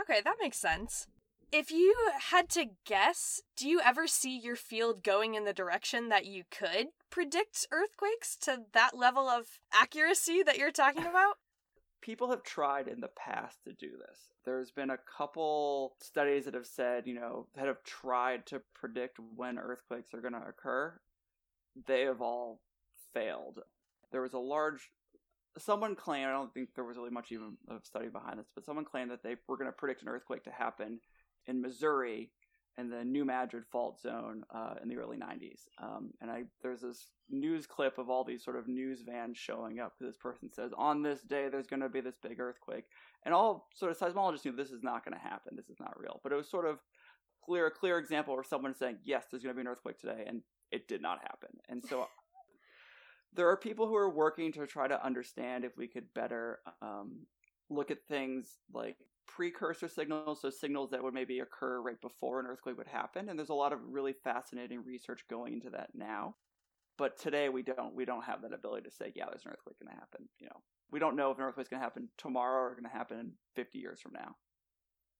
Okay, 0.00 0.20
that 0.24 0.36
makes 0.40 0.58
sense. 0.58 1.06
If 1.52 1.70
you 1.70 1.94
had 2.30 2.48
to 2.50 2.66
guess, 2.84 3.40
do 3.56 3.68
you 3.68 3.80
ever 3.80 4.06
see 4.06 4.36
your 4.36 4.56
field 4.56 5.02
going 5.02 5.34
in 5.34 5.44
the 5.44 5.52
direction 5.52 6.08
that 6.08 6.26
you 6.26 6.42
could 6.50 6.88
predict 7.08 7.66
earthquakes 7.70 8.36
to 8.42 8.62
that 8.72 8.96
level 8.96 9.28
of 9.28 9.46
accuracy 9.72 10.42
that 10.42 10.58
you're 10.58 10.72
talking 10.72 11.06
about? 11.06 11.36
People 12.00 12.30
have 12.30 12.42
tried 12.42 12.88
in 12.88 13.00
the 13.00 13.10
past 13.16 13.58
to 13.64 13.72
do 13.72 13.90
this. 13.98 14.30
There's 14.44 14.70
been 14.70 14.90
a 14.90 14.98
couple 15.16 15.96
studies 16.00 16.44
that 16.44 16.54
have 16.54 16.66
said, 16.66 17.06
you 17.06 17.14
know, 17.14 17.46
that 17.54 17.66
have 17.66 17.82
tried 17.84 18.46
to 18.46 18.62
predict 18.74 19.18
when 19.34 19.58
earthquakes 19.58 20.14
are 20.14 20.20
going 20.20 20.34
to 20.34 20.46
occur. 20.48 21.00
They 21.86 22.02
have 22.02 22.20
all 22.20 22.60
failed. 23.12 23.60
There 24.12 24.22
was 24.22 24.34
a 24.34 24.38
large 24.38 24.90
someone 25.58 25.94
claimed, 25.94 26.26
I 26.26 26.32
don't 26.32 26.52
think 26.52 26.70
there 26.74 26.84
was 26.84 26.96
really 26.96 27.10
much 27.10 27.32
even 27.32 27.56
of 27.68 27.84
study 27.84 28.08
behind 28.08 28.38
this, 28.38 28.50
but 28.54 28.64
someone 28.64 28.84
claimed 28.84 29.10
that 29.10 29.22
they 29.22 29.36
were 29.48 29.56
going 29.56 29.68
to 29.68 29.72
predict 29.72 30.02
an 30.02 30.08
earthquake 30.08 30.44
to 30.44 30.50
happen 30.50 31.00
in 31.46 31.62
Missouri 31.62 32.30
in 32.78 32.90
the 32.90 33.04
New 33.04 33.24
Madrid 33.24 33.64
fault 33.70 34.00
zone 34.00 34.44
uh, 34.54 34.74
in 34.82 34.88
the 34.88 34.96
early 34.96 35.16
90s. 35.16 35.60
Um, 35.82 36.10
and 36.20 36.30
I 36.30 36.44
there's 36.62 36.82
this 36.82 37.10
news 37.30 37.66
clip 37.66 37.98
of 37.98 38.10
all 38.10 38.24
these 38.24 38.44
sort 38.44 38.56
of 38.56 38.68
news 38.68 39.02
vans 39.02 39.38
showing 39.38 39.80
up 39.80 39.94
because 39.98 40.12
this 40.12 40.20
person 40.20 40.50
says, 40.52 40.72
on 40.76 41.02
this 41.02 41.22
day, 41.22 41.48
there's 41.50 41.66
going 41.66 41.80
to 41.80 41.88
be 41.88 42.00
this 42.00 42.16
big 42.22 42.38
earthquake. 42.38 42.84
And 43.24 43.34
all 43.34 43.68
sort 43.74 43.90
of 43.90 43.98
seismologists 43.98 44.44
knew 44.44 44.52
this 44.52 44.70
is 44.70 44.82
not 44.82 45.04
going 45.04 45.18
to 45.18 45.28
happen. 45.28 45.56
This 45.56 45.68
is 45.68 45.80
not 45.80 45.98
real. 45.98 46.20
But 46.22 46.32
it 46.32 46.36
was 46.36 46.50
sort 46.50 46.66
of 46.66 46.78
clear, 47.44 47.66
a 47.66 47.70
clear 47.70 47.98
example 47.98 48.38
of 48.38 48.46
someone 48.46 48.74
saying, 48.74 48.98
yes, 49.04 49.24
there's 49.30 49.42
going 49.42 49.54
to 49.54 49.56
be 49.56 49.62
an 49.62 49.68
earthquake 49.68 49.98
today. 49.98 50.24
And 50.26 50.42
it 50.70 50.86
did 50.86 51.00
not 51.00 51.20
happen. 51.22 51.50
And 51.68 51.82
so 51.82 52.06
there 53.34 53.48
are 53.48 53.56
people 53.56 53.86
who 53.86 53.96
are 53.96 54.10
working 54.10 54.52
to 54.52 54.66
try 54.66 54.86
to 54.86 55.04
understand 55.04 55.64
if 55.64 55.76
we 55.76 55.88
could 55.88 56.12
better 56.14 56.60
um, 56.82 57.26
look 57.70 57.90
at 57.90 58.06
things 58.08 58.58
like 58.72 58.96
precursor 59.26 59.88
signals, 59.88 60.40
so 60.40 60.50
signals 60.50 60.90
that 60.90 61.02
would 61.02 61.14
maybe 61.14 61.40
occur 61.40 61.80
right 61.80 62.00
before 62.00 62.40
an 62.40 62.46
earthquake 62.46 62.78
would 62.78 62.86
happen. 62.86 63.28
And 63.28 63.38
there's 63.38 63.50
a 63.50 63.54
lot 63.54 63.72
of 63.72 63.80
really 63.88 64.14
fascinating 64.24 64.84
research 64.84 65.24
going 65.28 65.54
into 65.54 65.70
that 65.70 65.90
now. 65.94 66.36
But 66.98 67.18
today 67.18 67.48
we 67.50 67.62
don't 67.62 67.94
we 67.94 68.06
don't 68.06 68.24
have 68.24 68.42
that 68.42 68.54
ability 68.54 68.88
to 68.88 68.94
say, 68.94 69.12
yeah, 69.14 69.26
there's 69.28 69.44
an 69.44 69.52
earthquake 69.52 69.78
going 69.78 69.94
to 69.94 70.00
happen. 70.00 70.28
You 70.38 70.46
know, 70.46 70.62
we 70.90 70.98
don't 70.98 71.16
know 71.16 71.30
if 71.30 71.38
an 71.38 71.44
earthquake's 71.44 71.68
going 71.68 71.80
to 71.80 71.84
happen 71.84 72.08
tomorrow 72.16 72.62
or 72.62 72.70
going 72.70 72.84
to 72.84 72.88
happen 72.88 73.32
50 73.54 73.78
years 73.78 74.00
from 74.00 74.12
now. 74.14 74.36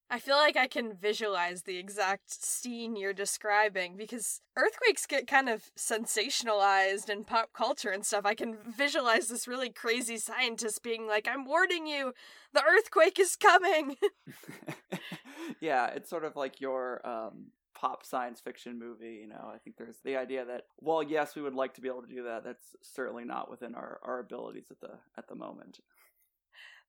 I 0.09 0.21
feel 0.21 0.37
like 0.37 0.57
I 0.57 0.69
can 0.69 0.95
visualize 0.95 1.63
the 1.63 1.79
exact 1.79 2.31
scene 2.31 2.95
you're 2.95 3.13
describing 3.13 3.97
because 3.97 4.41
earthquakes 4.57 5.05
get 5.05 5.27
kind 5.27 5.49
of 5.49 5.71
sensationalized 5.77 7.11
in 7.11 7.25
pop 7.25 7.53
culture 7.53 7.91
and 7.91 8.07
stuff. 8.07 8.25
I 8.25 8.35
can 8.35 8.57
visualize 8.77 9.27
this 9.29 9.49
really 9.49 9.71
crazy 9.71 10.17
scientist 10.19 10.85
being 10.85 11.09
like, 11.09 11.27
I'm 11.27 11.45
warning 11.45 11.89
you, 11.89 12.13
the 12.53 12.63
earthquake 12.63 13.19
is 13.19 13.35
coming. 13.35 13.97
yeah, 15.61 15.89
it's 15.89 16.09
sort 16.09 16.25
of 16.25 16.37
like 16.37 16.61
your 16.61 17.07
um, 17.07 17.47
pop 17.75 18.05
science 18.05 18.41
fiction 18.41 18.79
movie. 18.79 19.19
You 19.23 19.29
know, 19.29 19.51
I 19.53 19.59
think 19.59 19.77
there's 19.77 19.99
the 20.05 20.17
idea 20.17 20.45
that 20.45 20.67
well, 20.81 21.03
yes, 21.03 21.35
we 21.35 21.43
would 21.43 21.55
like 21.55 21.75
to 21.75 21.81
be 21.81 21.89
able 21.89 22.03
to 22.03 22.15
do 22.15 22.23
that. 22.25 22.45
That's 22.45 22.77
certainly 22.81 23.25
not 23.25 23.51
within 23.51 23.75
our, 23.75 23.99
our 24.05 24.21
abilities 24.21 24.67
at 24.71 24.81
the 24.81 24.99
at 25.19 25.27
the 25.27 25.35
moment. 25.35 25.81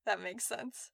That 0.05 0.21
makes 0.21 0.45
sense. 0.45 0.91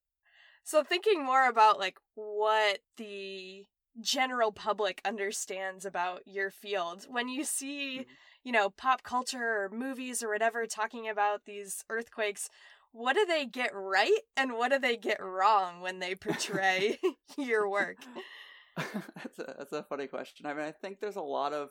So 0.63 0.83
thinking 0.83 1.23
more 1.23 1.47
about 1.47 1.79
like 1.79 1.97
what 2.15 2.79
the 2.97 3.65
general 3.99 4.51
public 4.51 5.01
understands 5.05 5.85
about 5.85 6.21
your 6.25 6.49
field, 6.49 7.05
when 7.09 7.27
you 7.27 7.43
see, 7.43 7.99
mm-hmm. 7.99 8.11
you 8.43 8.51
know, 8.51 8.69
pop 8.69 9.03
culture 9.03 9.63
or 9.63 9.69
movies 9.71 10.23
or 10.23 10.29
whatever 10.29 10.65
talking 10.65 11.07
about 11.07 11.45
these 11.45 11.83
earthquakes, 11.89 12.49
what 12.91 13.15
do 13.15 13.25
they 13.25 13.45
get 13.45 13.71
right 13.73 14.19
and 14.37 14.53
what 14.53 14.71
do 14.71 14.79
they 14.79 14.97
get 14.97 15.21
wrong 15.21 15.81
when 15.81 15.99
they 15.99 16.15
portray 16.15 16.99
your 17.37 17.69
work? 17.69 17.97
that's 18.75 19.39
a 19.39 19.55
that's 19.57 19.73
a 19.73 19.83
funny 19.83 20.07
question. 20.07 20.45
I 20.45 20.53
mean, 20.53 20.65
I 20.65 20.71
think 20.71 20.99
there's 20.99 21.15
a 21.15 21.21
lot 21.21 21.53
of 21.53 21.69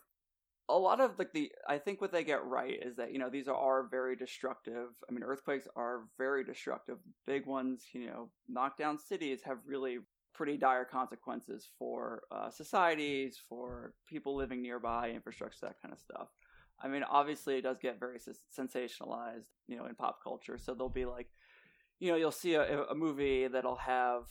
a 0.72 0.78
lot 0.78 1.00
of 1.00 1.18
like 1.18 1.32
the 1.32 1.52
I 1.68 1.78
think 1.78 2.00
what 2.00 2.12
they 2.12 2.24
get 2.24 2.44
right 2.44 2.78
is 2.82 2.96
that 2.96 3.12
you 3.12 3.18
know 3.18 3.28
these 3.28 3.48
are 3.48 3.88
very 3.90 4.16
destructive. 4.16 4.88
I 5.08 5.12
mean, 5.12 5.22
earthquakes 5.22 5.68
are 5.76 6.04
very 6.18 6.44
destructive. 6.44 6.98
Big 7.26 7.46
ones, 7.46 7.84
you 7.92 8.06
know, 8.06 8.30
knock 8.48 8.78
down 8.78 8.98
cities 8.98 9.40
have 9.44 9.58
really 9.66 9.98
pretty 10.34 10.56
dire 10.56 10.84
consequences 10.84 11.68
for 11.78 12.22
uh, 12.30 12.50
societies, 12.50 13.38
for 13.48 13.92
people 14.08 14.34
living 14.34 14.62
nearby, 14.62 15.10
infrastructure, 15.10 15.58
that 15.62 15.80
kind 15.82 15.92
of 15.92 16.00
stuff. 16.00 16.28
I 16.82 16.88
mean, 16.88 17.04
obviously, 17.04 17.56
it 17.58 17.62
does 17.62 17.78
get 17.78 18.00
very 18.00 18.18
sensationalized, 18.18 19.46
you 19.68 19.76
know, 19.76 19.86
in 19.86 19.94
pop 19.94 20.18
culture. 20.22 20.58
So 20.58 20.74
there'll 20.74 20.88
be 20.88 21.04
like, 21.04 21.28
you 22.00 22.10
know, 22.10 22.16
you'll 22.16 22.32
see 22.32 22.54
a, 22.54 22.84
a 22.84 22.94
movie 22.94 23.46
that'll 23.46 23.76
have 23.76 24.24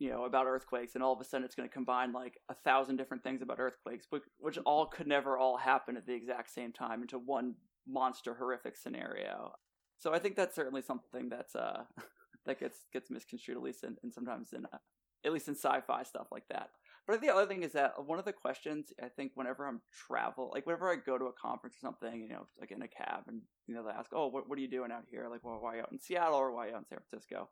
you 0.00 0.08
know 0.08 0.24
about 0.24 0.46
earthquakes 0.46 0.94
and 0.94 1.04
all 1.04 1.12
of 1.12 1.20
a 1.20 1.24
sudden 1.24 1.44
it's 1.44 1.54
going 1.54 1.68
to 1.68 1.72
combine 1.72 2.10
like 2.12 2.38
a 2.48 2.54
thousand 2.54 2.96
different 2.96 3.22
things 3.22 3.42
about 3.42 3.60
earthquakes 3.60 4.06
which, 4.08 4.22
which 4.38 4.58
all 4.64 4.86
could 4.86 5.06
never 5.06 5.38
all 5.38 5.58
happen 5.58 5.96
at 5.96 6.06
the 6.06 6.14
exact 6.14 6.50
same 6.50 6.72
time 6.72 7.02
into 7.02 7.18
one 7.18 7.54
monster 7.86 8.34
horrific 8.34 8.76
scenario. 8.76 9.52
So 9.98 10.12
i 10.12 10.18
think 10.18 10.34
that's 10.34 10.56
certainly 10.56 10.82
something 10.82 11.28
that's 11.28 11.54
uh 11.54 11.84
that 12.46 12.58
gets 12.58 12.78
gets 12.92 13.10
misconstrued 13.10 13.58
at 13.58 13.62
least 13.62 13.84
in, 13.84 13.96
in 14.02 14.10
sometimes 14.10 14.54
in 14.54 14.64
uh, 14.64 14.78
at 15.24 15.32
least 15.32 15.48
in 15.48 15.54
sci-fi 15.54 16.02
stuff 16.02 16.28
like 16.32 16.48
that. 16.48 16.70
But 17.06 17.20
the 17.20 17.28
other 17.28 17.44
thing 17.44 17.62
is 17.62 17.72
that 17.72 18.02
one 18.06 18.18
of 18.18 18.24
the 18.24 18.32
questions 18.32 18.92
i 19.02 19.08
think 19.08 19.32
whenever 19.34 19.66
i'm 19.66 19.82
travel 19.92 20.50
like 20.54 20.64
whenever 20.64 20.90
i 20.90 20.96
go 20.96 21.18
to 21.18 21.26
a 21.26 21.32
conference 21.32 21.76
or 21.76 21.80
something 21.80 22.22
you 22.22 22.28
know 22.30 22.46
like 22.58 22.70
in 22.70 22.80
a 22.80 22.88
cab 22.88 23.24
and 23.26 23.42
you 23.66 23.74
know 23.74 23.84
they 23.84 23.90
ask 23.90 24.10
oh 24.14 24.28
what, 24.28 24.48
what 24.48 24.56
are 24.58 24.62
you 24.62 24.70
doing 24.70 24.92
out 24.92 25.04
here? 25.10 25.28
Like 25.30 25.44
well, 25.44 25.58
why 25.60 25.74
are 25.74 25.76
you 25.76 25.82
out 25.82 25.92
in 25.92 25.98
seattle 25.98 26.36
or 26.36 26.52
why 26.52 26.64
are 26.64 26.68
you 26.68 26.74
out 26.74 26.78
in 26.78 26.86
san 26.86 26.98
francisco 26.98 27.50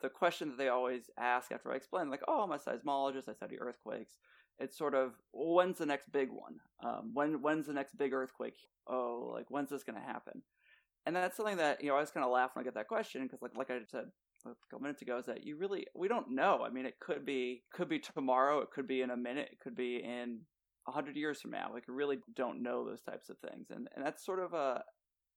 the 0.00 0.08
question 0.08 0.48
that 0.48 0.58
they 0.58 0.68
always 0.68 1.10
ask 1.18 1.52
after 1.52 1.72
I 1.72 1.76
explain, 1.76 2.10
like, 2.10 2.22
oh, 2.28 2.42
I'm 2.42 2.52
a 2.52 2.58
seismologist, 2.58 3.28
I 3.28 3.34
study 3.34 3.58
earthquakes. 3.58 4.18
It's 4.58 4.76
sort 4.76 4.94
of 4.94 5.12
when's 5.32 5.78
the 5.78 5.86
next 5.86 6.10
big 6.10 6.30
one? 6.30 6.56
Um, 6.84 7.10
when 7.14 7.42
when's 7.42 7.66
the 7.66 7.72
next 7.72 7.96
big 7.96 8.12
earthquake? 8.12 8.56
Oh, 8.88 9.30
like 9.32 9.46
when's 9.50 9.70
this 9.70 9.84
going 9.84 10.00
to 10.00 10.06
happen? 10.06 10.42
And 11.06 11.14
that's 11.14 11.36
something 11.36 11.58
that 11.58 11.82
you 11.82 11.88
know 11.88 11.96
I 11.96 12.00
was 12.00 12.10
kind 12.10 12.26
of 12.26 12.32
laugh 12.32 12.50
when 12.54 12.62
I 12.62 12.66
get 12.66 12.74
that 12.74 12.88
question 12.88 13.22
because, 13.22 13.40
like, 13.40 13.56
like 13.56 13.70
I 13.70 13.78
said 13.88 14.06
a 14.46 14.50
couple 14.70 14.82
minutes 14.82 15.02
ago, 15.02 15.18
is 15.18 15.26
that 15.26 15.44
you 15.44 15.56
really 15.56 15.86
we 15.94 16.08
don't 16.08 16.32
know. 16.32 16.64
I 16.66 16.70
mean, 16.70 16.86
it 16.86 16.98
could 17.00 17.24
be 17.24 17.62
could 17.72 17.88
be 17.88 17.98
tomorrow, 17.98 18.60
it 18.60 18.70
could 18.70 18.88
be 18.88 19.02
in 19.02 19.10
a 19.10 19.16
minute, 19.16 19.48
it 19.52 19.60
could 19.60 19.76
be 19.76 19.96
in 19.96 20.40
a 20.88 20.90
hundred 20.90 21.16
years 21.16 21.40
from 21.40 21.52
now. 21.52 21.70
Like, 21.72 21.84
we 21.86 21.94
really 21.94 22.18
don't 22.34 22.62
know 22.62 22.84
those 22.84 23.02
types 23.02 23.30
of 23.30 23.38
things, 23.38 23.68
and 23.70 23.88
and 23.94 24.04
that's 24.04 24.24
sort 24.24 24.40
of 24.40 24.54
a 24.54 24.82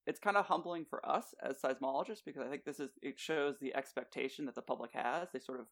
it's 0.08 0.20
kind 0.20 0.38
of 0.38 0.46
humbling 0.46 0.86
for 0.90 1.06
us 1.08 1.34
as 1.44 1.62
seismologists 1.62 2.24
because 2.26 2.44
I 2.46 2.50
think 2.50 2.66
this 2.66 2.80
is 2.80 2.92
it 3.02 3.20
shows 3.20 3.56
the 3.60 3.76
expectation 3.76 4.46
that 4.46 4.56
the 4.56 4.62
public 4.62 4.92
has. 4.94 5.30
They 5.32 5.40
sort 5.40 5.60
of 5.60 5.68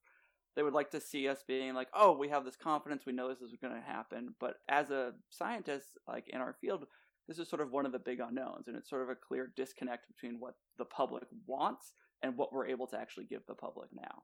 they 0.55 0.63
would 0.63 0.73
like 0.73 0.91
to 0.91 0.99
see 0.99 1.27
us 1.27 1.43
being 1.47 1.73
like, 1.73 1.87
"Oh, 1.93 2.17
we 2.17 2.29
have 2.29 2.45
this 2.45 2.55
confidence, 2.55 3.05
we 3.05 3.13
know 3.13 3.29
this 3.29 3.41
is 3.41 3.55
going 3.61 3.73
to 3.73 3.81
happen." 3.81 4.35
But 4.39 4.57
as 4.67 4.91
a 4.91 5.13
scientist, 5.29 5.97
like 6.07 6.27
in 6.29 6.41
our 6.41 6.53
field, 6.59 6.85
this 7.27 7.39
is 7.39 7.47
sort 7.47 7.61
of 7.61 7.71
one 7.71 7.85
of 7.85 7.91
the 7.91 7.99
big 7.99 8.19
unknowns, 8.19 8.67
and 8.67 8.75
it's 8.75 8.89
sort 8.89 9.03
of 9.03 9.09
a 9.09 9.15
clear 9.15 9.51
disconnect 9.55 10.07
between 10.07 10.39
what 10.39 10.55
the 10.77 10.85
public 10.85 11.23
wants 11.45 11.93
and 12.21 12.37
what 12.37 12.51
we're 12.51 12.67
able 12.67 12.87
to 12.87 12.99
actually 12.99 13.25
give 13.25 13.41
the 13.47 13.55
public 13.55 13.89
now. 13.93 14.23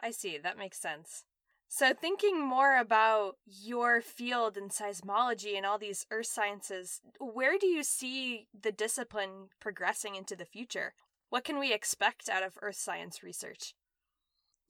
I 0.00 0.10
see. 0.10 0.38
That 0.38 0.58
makes 0.58 0.78
sense. 0.78 1.24
So, 1.70 1.92
thinking 1.92 2.42
more 2.42 2.78
about 2.78 3.36
your 3.44 4.00
field 4.00 4.56
in 4.56 4.70
seismology 4.70 5.54
and 5.54 5.66
all 5.66 5.78
these 5.78 6.06
earth 6.10 6.26
sciences, 6.26 7.02
where 7.20 7.58
do 7.58 7.66
you 7.66 7.82
see 7.82 8.48
the 8.58 8.72
discipline 8.72 9.50
progressing 9.60 10.16
into 10.16 10.34
the 10.34 10.46
future? 10.46 10.94
What 11.28 11.44
can 11.44 11.58
we 11.58 11.74
expect 11.74 12.30
out 12.30 12.42
of 12.42 12.56
earth 12.62 12.76
science 12.76 13.22
research? 13.22 13.74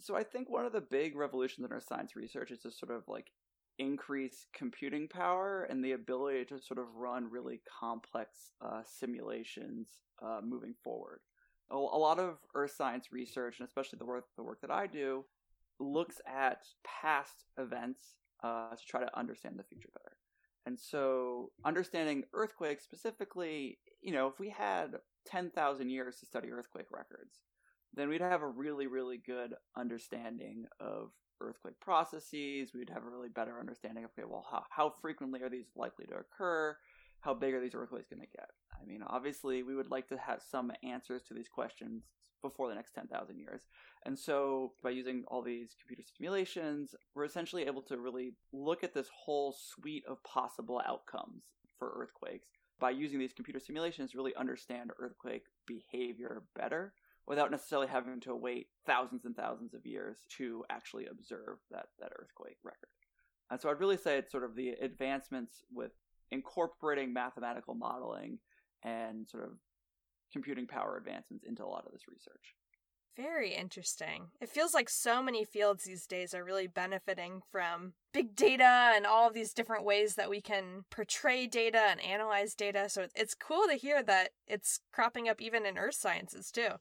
So, 0.00 0.16
I 0.16 0.24
think 0.24 0.50
one 0.50 0.66
of 0.66 0.72
the 0.72 0.80
big 0.80 1.16
revolutions 1.16 1.64
in 1.64 1.72
earth 1.72 1.86
science 1.88 2.16
research 2.16 2.50
is 2.50 2.62
to 2.62 2.72
sort 2.72 2.90
of 2.90 3.04
like 3.06 3.30
increase 3.78 4.46
computing 4.52 5.06
power 5.06 5.68
and 5.70 5.84
the 5.84 5.92
ability 5.92 6.46
to 6.46 6.60
sort 6.60 6.80
of 6.80 6.96
run 6.96 7.30
really 7.30 7.60
complex 7.80 8.50
uh, 8.60 8.82
simulations 8.84 9.86
uh, 10.20 10.40
moving 10.42 10.74
forward. 10.82 11.20
A, 11.70 11.76
a 11.76 11.76
lot 11.76 12.18
of 12.18 12.38
earth 12.56 12.72
science 12.76 13.12
research, 13.12 13.60
and 13.60 13.68
especially 13.68 14.00
the 14.00 14.04
work 14.04 14.24
the 14.36 14.42
work 14.42 14.60
that 14.62 14.72
I 14.72 14.88
do, 14.88 15.24
looks 15.80 16.20
at 16.26 16.62
past 16.84 17.44
events 17.58 18.00
uh, 18.42 18.70
to 18.70 18.84
try 18.86 19.00
to 19.00 19.18
understand 19.18 19.58
the 19.58 19.64
future 19.64 19.90
better. 19.94 20.16
And 20.66 20.78
so, 20.78 21.50
understanding 21.64 22.24
earthquakes 22.34 22.84
specifically, 22.84 23.78
you 24.02 24.12
know, 24.12 24.26
if 24.26 24.38
we 24.38 24.50
had 24.50 24.96
10,000 25.26 25.88
years 25.88 26.18
to 26.20 26.26
study 26.26 26.50
earthquake 26.50 26.90
records, 26.90 27.40
then 27.94 28.08
we'd 28.08 28.20
have 28.20 28.42
a 28.42 28.48
really, 28.48 28.86
really 28.86 29.16
good 29.16 29.54
understanding 29.76 30.66
of 30.78 31.10
earthquake 31.40 31.80
processes. 31.80 32.72
We'd 32.74 32.90
have 32.90 33.04
a 33.04 33.10
really 33.10 33.28
better 33.28 33.58
understanding 33.58 34.04
of, 34.04 34.10
okay, 34.10 34.26
well, 34.28 34.46
how, 34.50 34.64
how 34.70 34.92
frequently 35.00 35.40
are 35.42 35.48
these 35.48 35.70
likely 35.74 36.06
to 36.06 36.16
occur? 36.16 36.76
How 37.20 37.34
big 37.34 37.54
are 37.54 37.60
these 37.60 37.74
earthquakes 37.74 38.08
going 38.08 38.20
to 38.20 38.36
get? 38.36 38.48
I 38.80 38.86
mean, 38.86 39.02
obviously, 39.06 39.62
we 39.62 39.74
would 39.74 39.90
like 39.90 40.08
to 40.08 40.18
have 40.18 40.40
some 40.42 40.72
answers 40.82 41.22
to 41.24 41.34
these 41.34 41.48
questions 41.48 42.04
before 42.42 42.68
the 42.68 42.74
next 42.74 42.92
10,000 42.92 43.38
years. 43.38 43.62
And 44.06 44.16
so 44.16 44.72
by 44.82 44.90
using 44.90 45.24
all 45.26 45.42
these 45.42 45.74
computer 45.80 46.08
simulations, 46.16 46.94
we're 47.14 47.24
essentially 47.24 47.64
able 47.64 47.82
to 47.82 47.98
really 47.98 48.34
look 48.52 48.84
at 48.84 48.94
this 48.94 49.08
whole 49.12 49.52
suite 49.52 50.04
of 50.08 50.22
possible 50.22 50.80
outcomes 50.86 51.42
for 51.78 51.92
earthquakes 51.96 52.46
by 52.80 52.90
using 52.90 53.18
these 53.18 53.32
computer 53.32 53.58
simulations 53.58 54.14
really 54.14 54.34
understand 54.36 54.90
earthquake 55.00 55.44
behavior 55.66 56.44
better 56.54 56.92
without 57.26 57.50
necessarily 57.50 57.88
having 57.88 58.20
to 58.20 58.34
wait 58.34 58.68
thousands 58.86 59.24
and 59.24 59.36
thousands 59.36 59.74
of 59.74 59.84
years 59.84 60.18
to 60.36 60.64
actually 60.70 61.06
observe 61.06 61.58
that, 61.70 61.86
that 61.98 62.12
earthquake 62.18 62.56
record. 62.64 62.88
And 63.50 63.60
so 63.60 63.68
I'd 63.68 63.80
really 63.80 63.96
say 63.96 64.16
it's 64.16 64.32
sort 64.32 64.44
of 64.44 64.54
the 64.54 64.70
advancements 64.80 65.62
with 65.72 65.92
incorporating 66.30 67.12
mathematical 67.12 67.74
modeling 67.74 68.38
and 68.82 69.28
sort 69.28 69.44
of 69.44 69.50
computing 70.32 70.66
power 70.66 70.96
advancements 70.96 71.44
into 71.44 71.64
a 71.64 71.66
lot 71.66 71.84
of 71.86 71.92
this 71.92 72.08
research. 72.08 72.54
Very 73.16 73.52
interesting. 73.52 74.28
It 74.40 74.48
feels 74.48 74.74
like 74.74 74.88
so 74.88 75.20
many 75.20 75.44
fields 75.44 75.82
these 75.82 76.06
days 76.06 76.34
are 76.34 76.44
really 76.44 76.68
benefiting 76.68 77.40
from 77.50 77.94
big 78.12 78.36
data 78.36 78.92
and 78.94 79.04
all 79.04 79.26
of 79.26 79.34
these 79.34 79.52
different 79.52 79.84
ways 79.84 80.14
that 80.14 80.30
we 80.30 80.40
can 80.40 80.84
portray 80.88 81.48
data 81.48 81.80
and 81.90 82.00
analyze 82.00 82.54
data. 82.54 82.88
So 82.88 83.06
it's 83.16 83.34
cool 83.34 83.66
to 83.68 83.74
hear 83.74 84.04
that 84.04 84.30
it's 84.46 84.78
cropping 84.92 85.28
up 85.28 85.40
even 85.40 85.66
in 85.66 85.76
earth 85.76 85.96
sciences 85.96 86.52
too. 86.52 86.78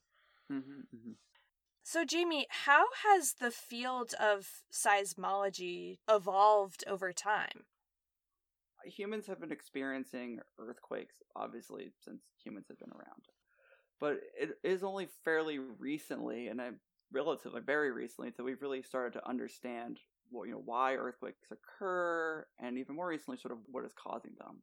Mm-hmm, 0.51 0.81
mm-hmm. 0.95 1.11
So, 1.81 2.03
Jamie, 2.03 2.47
how 2.49 2.85
has 3.03 3.35
the 3.39 3.49
field 3.49 4.13
of 4.19 4.61
seismology 4.71 5.99
evolved 6.07 6.83
over 6.85 7.13
time? 7.13 7.63
Humans 8.87 9.27
have 9.27 9.39
been 9.39 9.51
experiencing 9.51 10.39
earthquakes, 10.59 11.17
obviously, 11.35 11.91
since 12.03 12.21
humans 12.43 12.67
have 12.69 12.79
been 12.79 12.91
around 12.91 13.23
but 13.99 14.19
it 14.39 14.57
is 14.63 14.83
only 14.83 15.07
fairly 15.23 15.59
recently, 15.59 16.47
and 16.47 16.61
I 16.61 16.69
relatively 17.11 17.61
very 17.61 17.91
recently, 17.91 18.31
that 18.35 18.43
we've 18.43 18.61
really 18.61 18.83
started 18.83 19.13
to 19.13 19.27
understand 19.27 19.99
well, 20.29 20.45
you 20.45 20.51
know, 20.51 20.61
why 20.63 20.93
earthquakes 20.93 21.47
occur, 21.51 22.45
and 22.59 22.77
even 22.77 22.95
more 22.95 23.07
recently, 23.07 23.37
sort 23.37 23.53
of 23.53 23.59
what 23.67 23.85
is 23.85 23.93
causing 23.97 24.33
them. 24.37 24.57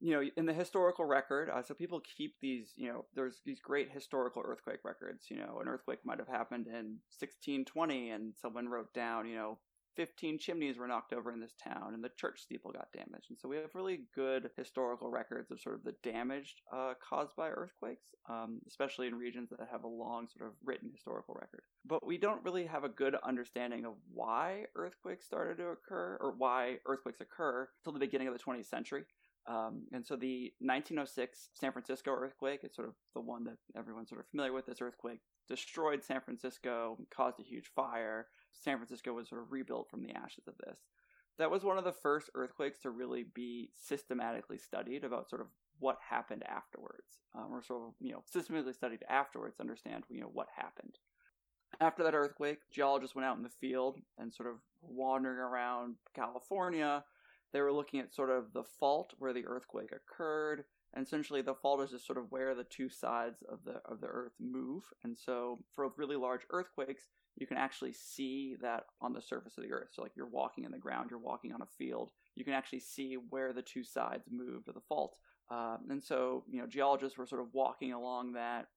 You 0.00 0.14
know, 0.14 0.22
in 0.38 0.46
the 0.46 0.54
historical 0.54 1.04
record, 1.04 1.50
uh, 1.50 1.62
so 1.62 1.74
people 1.74 2.00
keep 2.16 2.34
these, 2.40 2.72
you 2.74 2.88
know, 2.88 3.04
there's 3.14 3.40
these 3.44 3.60
great 3.60 3.90
historical 3.92 4.42
earthquake 4.44 4.80
records. 4.82 5.26
You 5.30 5.36
know, 5.36 5.58
an 5.60 5.68
earthquake 5.68 5.98
might 6.04 6.18
have 6.18 6.28
happened 6.28 6.66
in 6.66 6.98
1620, 7.10 8.10
and 8.10 8.32
someone 8.40 8.68
wrote 8.68 8.92
down, 8.94 9.28
you 9.28 9.36
know, 9.36 9.58
15 9.96 10.38
chimneys 10.38 10.78
were 10.78 10.88
knocked 10.88 11.12
over 11.12 11.32
in 11.32 11.40
this 11.40 11.54
town 11.62 11.94
and 11.94 12.02
the 12.02 12.10
church 12.16 12.40
steeple 12.40 12.72
got 12.72 12.92
damaged. 12.92 13.26
And 13.30 13.38
so 13.38 13.48
we 13.48 13.56
have 13.56 13.74
really 13.74 14.00
good 14.14 14.50
historical 14.56 15.10
records 15.10 15.50
of 15.50 15.60
sort 15.60 15.76
of 15.76 15.84
the 15.84 15.94
damage 16.02 16.56
uh, 16.72 16.94
caused 17.06 17.36
by 17.36 17.48
earthquakes, 17.48 18.06
um, 18.28 18.60
especially 18.68 19.06
in 19.06 19.14
regions 19.14 19.50
that 19.50 19.68
have 19.70 19.84
a 19.84 19.88
long 19.88 20.26
sort 20.36 20.48
of 20.48 20.56
written 20.64 20.90
historical 20.92 21.34
record. 21.34 21.62
But 21.84 22.06
we 22.06 22.18
don't 22.18 22.44
really 22.44 22.66
have 22.66 22.84
a 22.84 22.88
good 22.88 23.16
understanding 23.24 23.84
of 23.84 23.94
why 24.12 24.64
earthquakes 24.76 25.26
started 25.26 25.58
to 25.58 25.68
occur 25.68 26.18
or 26.20 26.34
why 26.36 26.78
earthquakes 26.86 27.20
occur 27.20 27.68
until 27.80 27.92
the 27.92 28.04
beginning 28.04 28.28
of 28.28 28.34
the 28.34 28.40
20th 28.40 28.66
century. 28.66 29.04
Um, 29.46 29.82
and 29.92 30.06
so 30.06 30.16
the 30.16 30.52
1906 30.60 31.50
San 31.52 31.72
Francisco 31.72 32.12
earthquake 32.12 32.60
is 32.64 32.74
sort 32.74 32.88
of 32.88 32.94
the 33.14 33.20
one 33.20 33.44
that 33.44 33.58
everyone's 33.76 34.08
sort 34.08 34.22
of 34.22 34.26
familiar 34.28 34.54
with. 34.54 34.66
This 34.66 34.80
earthquake 34.80 35.20
destroyed 35.48 36.02
San 36.02 36.20
Francisco, 36.20 36.96
caused 37.14 37.40
a 37.40 37.42
huge 37.42 37.70
fire. 37.74 38.28
San 38.62 38.76
Francisco 38.76 39.12
was 39.12 39.28
sort 39.28 39.42
of 39.42 39.52
rebuilt 39.52 39.90
from 39.90 40.02
the 40.02 40.12
ashes 40.12 40.46
of 40.46 40.54
this. 40.58 40.78
That 41.38 41.50
was 41.50 41.64
one 41.64 41.78
of 41.78 41.84
the 41.84 41.92
first 41.92 42.30
earthquakes 42.34 42.78
to 42.80 42.90
really 42.90 43.24
be 43.34 43.70
systematically 43.76 44.58
studied 44.58 45.04
about 45.04 45.28
sort 45.28 45.42
of 45.42 45.48
what 45.80 45.98
happened 46.08 46.44
afterwards, 46.48 47.20
um, 47.34 47.48
or 47.52 47.62
sort 47.62 47.82
of 47.82 47.94
you 48.00 48.12
know 48.12 48.22
systematically 48.30 48.72
studied 48.72 49.04
afterwards 49.08 49.56
to 49.56 49.62
understand 49.62 50.04
you 50.08 50.20
know 50.20 50.30
what 50.32 50.48
happened. 50.56 50.98
After 51.80 52.04
that 52.04 52.14
earthquake, 52.14 52.58
geologists 52.70 53.16
went 53.16 53.26
out 53.26 53.36
in 53.36 53.42
the 53.42 53.48
field 53.48 53.98
and 54.16 54.32
sort 54.32 54.48
of 54.48 54.56
wandering 54.80 55.38
around 55.38 55.96
California. 56.14 57.02
They 57.52 57.60
were 57.60 57.72
looking 57.72 58.00
at 58.00 58.14
sort 58.14 58.30
of 58.30 58.52
the 58.52 58.62
fault 58.62 59.14
where 59.18 59.32
the 59.32 59.46
earthquake 59.46 59.90
occurred, 59.92 60.64
and 60.94 61.04
essentially 61.04 61.42
the 61.42 61.54
fault 61.54 61.82
is 61.82 61.90
just 61.90 62.06
sort 62.06 62.18
of 62.18 62.30
where 62.30 62.54
the 62.54 62.64
two 62.64 62.88
sides 62.88 63.42
of 63.48 63.58
the 63.64 63.80
of 63.84 64.00
the 64.00 64.06
earth 64.06 64.34
move. 64.40 64.84
And 65.02 65.16
so 65.18 65.58
for 65.74 65.88
really 65.96 66.16
large 66.16 66.42
earthquakes, 66.50 67.08
you 67.36 67.46
can 67.46 67.56
actually 67.56 67.92
see 67.92 68.56
that 68.62 68.84
on 69.00 69.12
the 69.12 69.20
surface 69.20 69.58
of 69.58 69.64
the 69.64 69.72
earth. 69.72 69.88
So 69.92 70.02
like 70.02 70.12
you're 70.16 70.28
walking 70.28 70.64
in 70.64 70.70
the 70.70 70.78
ground, 70.78 71.10
you're 71.10 71.18
walking 71.18 71.52
on 71.52 71.62
a 71.62 71.66
field, 71.78 72.10
you 72.36 72.44
can 72.44 72.54
actually 72.54 72.80
see 72.80 73.16
where 73.30 73.52
the 73.52 73.62
two 73.62 73.84
sides 73.84 74.24
moved 74.30 74.68
of 74.68 74.74
the 74.74 74.80
fault. 74.88 75.16
Um, 75.50 75.78
and 75.90 76.02
so, 76.02 76.44
you 76.50 76.60
know, 76.60 76.66
geologists 76.66 77.18
were 77.18 77.26
sort 77.26 77.42
of 77.42 77.48
walking 77.52 77.92
along 77.92 78.32
that, 78.32 78.68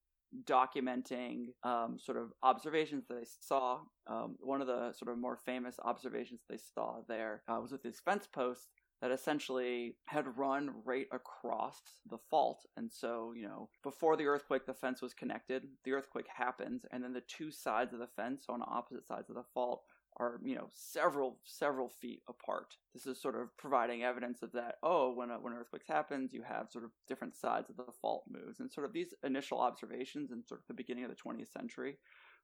documenting 0.43 1.47
um, 1.63 1.97
sort 1.99 2.17
of 2.17 2.33
observations 2.43 3.05
that 3.07 3.15
they 3.15 3.27
saw. 3.39 3.79
Um, 4.07 4.35
one 4.39 4.59
of 4.59 4.67
the 4.67 4.91
sort 4.93 5.11
of 5.11 5.17
more 5.17 5.37
famous 5.37 5.75
observations 5.85 6.41
they 6.49 6.57
saw 6.57 7.01
there 7.07 7.43
uh, 7.47 7.59
was 7.61 7.71
with 7.71 7.83
these 7.83 8.01
fence 8.03 8.27
posts 8.27 8.67
that 9.01 9.11
essentially 9.11 9.95
had 10.05 10.37
run 10.37 10.71
right 10.83 11.07
across 11.11 11.81
the 12.09 12.17
fault. 12.17 12.65
And 12.77 12.91
so, 12.91 13.33
you 13.35 13.47
know, 13.47 13.69
before 13.83 14.17
the 14.17 14.25
earthquake, 14.25 14.65
the 14.65 14.73
fence 14.73 15.01
was 15.01 15.13
connected. 15.13 15.67
The 15.83 15.91
earthquake 15.91 16.27
happens, 16.35 16.85
and 16.91 17.03
then 17.03 17.13
the 17.13 17.21
two 17.21 17.51
sides 17.51 17.93
of 17.93 17.99
the 17.99 18.07
fence 18.07 18.45
on 18.49 18.61
opposite 18.65 19.05
sides 19.05 19.29
of 19.29 19.35
the 19.35 19.43
fault 19.53 19.83
are 20.19 20.39
you 20.43 20.55
know 20.55 20.67
several 20.71 21.37
several 21.43 21.89
feet 21.89 22.21
apart. 22.27 22.75
This 22.93 23.05
is 23.05 23.21
sort 23.21 23.35
of 23.35 23.55
providing 23.57 24.03
evidence 24.03 24.41
of 24.41 24.51
that. 24.53 24.75
Oh, 24.81 25.13
when 25.13 25.29
a, 25.29 25.35
when 25.35 25.53
earthquakes 25.53 25.87
happens, 25.87 26.33
you 26.33 26.41
have 26.41 26.71
sort 26.71 26.83
of 26.83 26.91
different 27.07 27.35
sides 27.35 27.69
of 27.69 27.77
the 27.77 27.91
fault 28.01 28.23
moves, 28.27 28.59
and 28.59 28.71
sort 28.71 28.87
of 28.87 28.93
these 28.93 29.13
initial 29.23 29.59
observations 29.59 30.31
in 30.31 30.43
sort 30.43 30.61
of 30.61 30.67
the 30.67 30.73
beginning 30.73 31.03
of 31.03 31.11
the 31.11 31.15
20th 31.15 31.51
century 31.51 31.97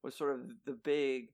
was 0.03 0.15
sort 0.15 0.33
of 0.33 0.41
the 0.65 0.77
big 0.83 1.29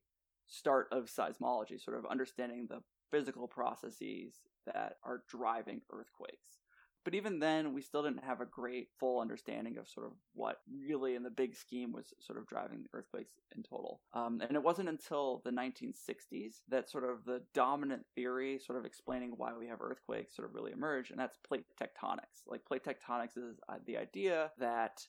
start 0.46 0.88
of 0.92 1.10
seismology, 1.10 1.80
sort 1.80 1.98
of 1.98 2.06
understanding 2.06 2.66
the 2.68 2.80
physical 3.10 3.48
processes 3.48 4.40
that 4.66 4.96
are 5.04 5.22
driving 5.28 5.80
earthquakes. 5.92 6.60
But 7.02 7.14
even 7.14 7.38
then, 7.38 7.72
we 7.72 7.80
still 7.80 8.02
didn't 8.02 8.24
have 8.24 8.42
a 8.42 8.46
great 8.46 8.88
full 8.98 9.20
understanding 9.20 9.78
of 9.78 9.88
sort 9.88 10.06
of 10.06 10.12
what 10.34 10.58
really 10.70 11.14
in 11.14 11.22
the 11.22 11.30
big 11.30 11.56
scheme 11.56 11.92
was 11.92 12.12
sort 12.20 12.38
of 12.38 12.46
driving 12.46 12.82
the 12.82 12.90
earthquakes 12.92 13.32
in 13.56 13.62
total. 13.62 14.02
Um, 14.12 14.42
and 14.46 14.54
it 14.54 14.62
wasn't 14.62 14.90
until 14.90 15.40
the 15.44 15.50
1960s 15.50 16.56
that 16.68 16.90
sort 16.90 17.04
of 17.04 17.24
the 17.24 17.40
dominant 17.54 18.04
theory, 18.14 18.58
sort 18.58 18.78
of 18.78 18.84
explaining 18.84 19.32
why 19.36 19.52
we 19.58 19.66
have 19.68 19.80
earthquakes, 19.80 20.36
sort 20.36 20.48
of 20.48 20.54
really 20.54 20.72
emerged, 20.72 21.10
and 21.10 21.18
that's 21.18 21.38
plate 21.38 21.64
tectonics. 21.80 22.44
Like 22.46 22.66
plate 22.66 22.84
tectonics 22.84 23.38
is 23.38 23.58
uh, 23.68 23.76
the 23.86 23.96
idea 23.96 24.50
that 24.58 25.00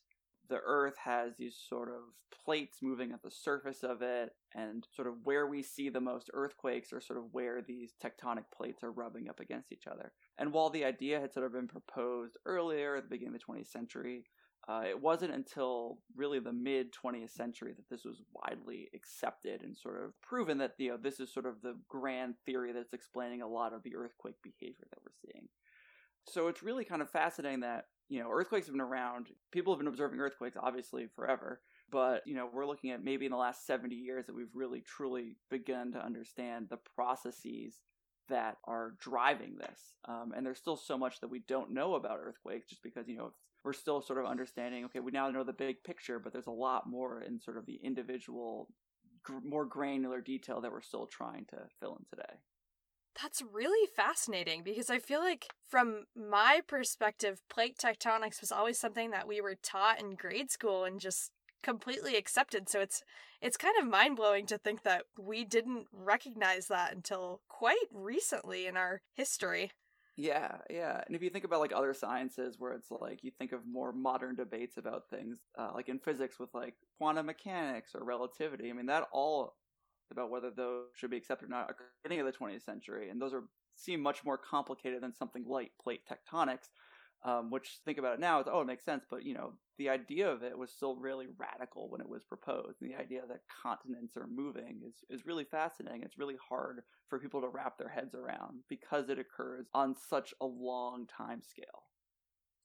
the 0.51 0.60
earth 0.65 0.98
has 0.98 1.31
these 1.38 1.58
sort 1.70 1.88
of 1.88 2.01
plates 2.46 2.79
moving 2.81 3.14
at 3.14 3.24
the 3.24 3.31
surface 3.31 3.83
of 3.83 4.01
it 4.01 4.33
and 4.53 4.85
sort 4.94 5.07
of 5.07 5.14
where 5.24 5.48
we 5.48 5.64
see 5.64 5.87
the 5.87 6.01
most 6.01 6.29
earthquakes 6.33 6.92
are 6.92 7.00
sort 7.00 7.18
of 7.18 7.25
where 7.31 7.61
these 7.61 7.94
tectonic 8.03 8.44
plates 8.55 8.83
are 8.83 8.92
rubbing 8.92 9.29
up 9.29 9.40
against 9.40 9.72
each 9.72 9.87
other. 9.87 10.11
And 10.37 10.51
while 10.51 10.70
the 10.70 10.83
idea 10.83 11.22
had 11.22 11.33
sort 11.33 11.46
of 11.46 11.53
been 11.53 11.70
proposed 11.70 12.35
earlier 12.46 12.98
at 12.98 13.03
the 13.03 13.09
beginning 13.09 13.35
of 13.35 13.42
the 13.42 13.53
20th 13.53 13.72
century 13.72 14.25
uh, 14.68 14.83
it 14.87 15.01
wasn't 15.01 15.33
until 15.33 15.98
really 16.16 16.40
the 16.40 16.53
mid 16.53 16.94
20th 16.94 17.31
century 17.31 17.74
that 17.74 17.90
this 17.90 18.05
was 18.05 18.22
widely 18.31 18.90
accepted 18.94 19.64
and 19.64 19.75
sort 19.75 20.03
of 20.03 20.11
proven 20.22 20.59
that 20.59 20.74
you 20.77 20.90
know 20.90 20.98
this 20.98 21.20
is 21.20 21.33
sort 21.33 21.48
of 21.48 21.61
the 21.64 21.75
grand 21.90 22.35
theory 22.46 22.72
that's 22.72 22.94
explaining 22.94 23.42
a 23.42 23.48
lot 23.48 23.74
of 23.74 23.81
the 23.81 23.96
earthquake 23.96 24.35
behavior 24.44 24.85
that 24.92 25.00
we're 25.03 25.31
seeing 25.31 25.48
so 26.27 26.48
it's 26.48 26.64
really 26.64 26.86
kind 26.86 27.01
of 27.01 27.10
fascinating 27.10 27.62
that 27.62 27.86
you 28.12 28.22
know, 28.22 28.29
earthquakes 28.29 28.68
have 28.68 28.74
been 28.74 28.81
around. 28.81 29.27
People 29.53 29.72
have 29.74 29.79
been 29.79 29.88
observing 29.88 30.20
earthquakes 30.20 30.57
obviously 30.62 31.07
forever, 31.16 31.62
but 31.90 32.24
you 32.27 32.36
know, 32.36 32.50
we're 32.51 32.68
looking 32.68 32.92
at 32.92 33.01
maybe 33.01 33.25
in 33.25 33.31
the 33.31 33.38
last 33.38 33.66
70 33.66 33.96
years 33.96 34.25
that 34.25 34.36
we've 34.36 34.53
really 34.53 34.81
truly 34.81 35.38
begun 35.50 35.94
to 35.94 36.05
understand 36.05 36.68
the 36.70 36.79
processes 36.94 37.79
that 38.27 38.57
are 38.66 38.96
driving 39.00 39.55
this. 39.57 39.79
Um, 40.10 40.34
and 40.36 40.46
there's 40.46 40.57
still 40.57 40.75
so 40.75 40.98
much 40.98 41.22
that 41.22 41.29
we 41.29 41.40
don't 41.48 41.72
know 41.72 41.96
about 41.96 42.20
earthquakes 42.22 42.68
just 42.68 42.84
because, 42.84 43.07
you 43.07 43.16
know, 43.16 43.31
we're 43.64 43.72
still 43.72 44.01
sort 44.01 44.20
of 44.20 44.25
understanding, 44.25 44.84
okay, 44.86 45.00
we 45.00 45.12
now 45.12 45.29
know 45.29 45.46
the 45.46 45.53
big 45.53 45.81
picture, 45.86 46.20
but 46.20 46.34
there's 46.34 46.48
a 46.48 46.51
lot 46.51 46.90
more 46.90 47.22
in 47.22 47.40
sort 47.40 47.57
of 47.57 47.66
the 47.66 47.79
individual, 47.81 48.68
gr- 49.24 49.40
more 49.46 49.66
granular 49.66 50.20
detail 50.20 50.60
that 50.60 50.72
we're 50.72 50.81
still 50.81 51.05
trying 51.05 51.46
to 51.46 51.60
fill 51.79 51.96
in 51.96 52.05
today. 52.10 52.40
That's 53.19 53.41
really 53.41 53.87
fascinating 53.87 54.63
because 54.63 54.89
I 54.89 55.00
feel 55.00 55.19
like, 55.19 55.47
from 55.67 56.05
my 56.15 56.61
perspective, 56.65 57.41
plate 57.50 57.77
tectonics 57.77 58.41
was 58.41 58.51
always 58.51 58.79
something 58.79 59.11
that 59.11 59.27
we 59.27 59.41
were 59.41 59.55
taught 59.55 60.00
in 60.00 60.15
grade 60.15 60.51
school 60.51 60.85
and 60.85 61.00
just 61.00 61.31
completely 61.61 62.15
accepted. 62.15 62.69
So 62.69 62.79
it's 62.79 63.03
it's 63.41 63.57
kind 63.57 63.75
of 63.79 63.87
mind 63.87 64.15
blowing 64.15 64.45
to 64.47 64.57
think 64.57 64.83
that 64.83 65.03
we 65.17 65.43
didn't 65.43 65.87
recognize 65.91 66.67
that 66.67 66.93
until 66.93 67.41
quite 67.47 67.87
recently 67.91 68.65
in 68.65 68.77
our 68.77 69.01
history. 69.13 69.71
Yeah, 70.17 70.57
yeah. 70.69 71.01
And 71.05 71.15
if 71.15 71.21
you 71.21 71.29
think 71.29 71.45
about 71.45 71.61
like 71.61 71.74
other 71.74 71.93
sciences 71.93 72.55
where 72.59 72.74
it's 72.74 72.91
like 72.91 73.24
you 73.24 73.31
think 73.31 73.53
of 73.53 73.65
more 73.65 73.91
modern 73.93 74.35
debates 74.35 74.77
about 74.77 75.09
things, 75.09 75.39
uh, 75.57 75.71
like 75.74 75.89
in 75.89 76.00
physics 76.00 76.37
with 76.39 76.50
like 76.53 76.75
quantum 76.97 77.25
mechanics 77.25 77.91
or 77.95 78.03
relativity, 78.03 78.69
I 78.69 78.74
mean, 78.74 78.87
that 78.87 79.07
all 79.11 79.55
about 80.11 80.29
whether 80.29 80.51
those 80.51 80.87
should 80.95 81.11
be 81.11 81.17
accepted 81.17 81.45
or 81.45 81.50
not 81.50 81.69
at 81.69 81.77
the 81.77 81.83
beginning 82.03 82.25
of 82.25 82.31
the 82.31 82.37
20th 82.37 82.63
century, 82.63 83.09
and 83.09 83.21
those 83.21 83.33
are 83.33 83.43
seem 83.75 84.01
much 84.01 84.24
more 84.24 84.37
complicated 84.37 85.01
than 85.01 85.13
something 85.13 85.45
like 85.47 85.71
plate 85.81 86.01
tectonics. 86.09 86.69
Um, 87.24 87.51
which 87.51 87.77
think 87.85 88.00
about 88.00 88.15
it 88.15 88.19
now, 88.19 88.39
it's 88.39 88.50
oh, 88.51 88.61
it 88.61 88.67
makes 88.67 88.83
sense, 88.83 89.05
but 89.07 89.24
you 89.24 89.35
know, 89.35 89.53
the 89.77 89.89
idea 89.89 90.27
of 90.27 90.41
it 90.41 90.57
was 90.57 90.71
still 90.71 90.95
really 90.95 91.27
radical 91.37 91.87
when 91.87 92.01
it 92.01 92.09
was 92.09 92.24
proposed. 92.24 92.81
And 92.81 92.89
the 92.89 93.00
idea 93.00 93.21
that 93.27 93.41
continents 93.61 94.17
are 94.17 94.25
moving 94.25 94.81
is 94.87 94.95
is 95.07 95.27
really 95.27 95.43
fascinating. 95.43 96.01
It's 96.01 96.17
really 96.17 96.37
hard 96.50 96.81
for 97.09 97.19
people 97.19 97.41
to 97.41 97.47
wrap 97.47 97.77
their 97.77 97.89
heads 97.89 98.15
around 98.15 98.61
because 98.67 99.09
it 99.09 99.19
occurs 99.19 99.67
on 99.75 99.95
such 99.95 100.33
a 100.41 100.47
long 100.47 101.05
time 101.05 101.43
scale. 101.43 101.83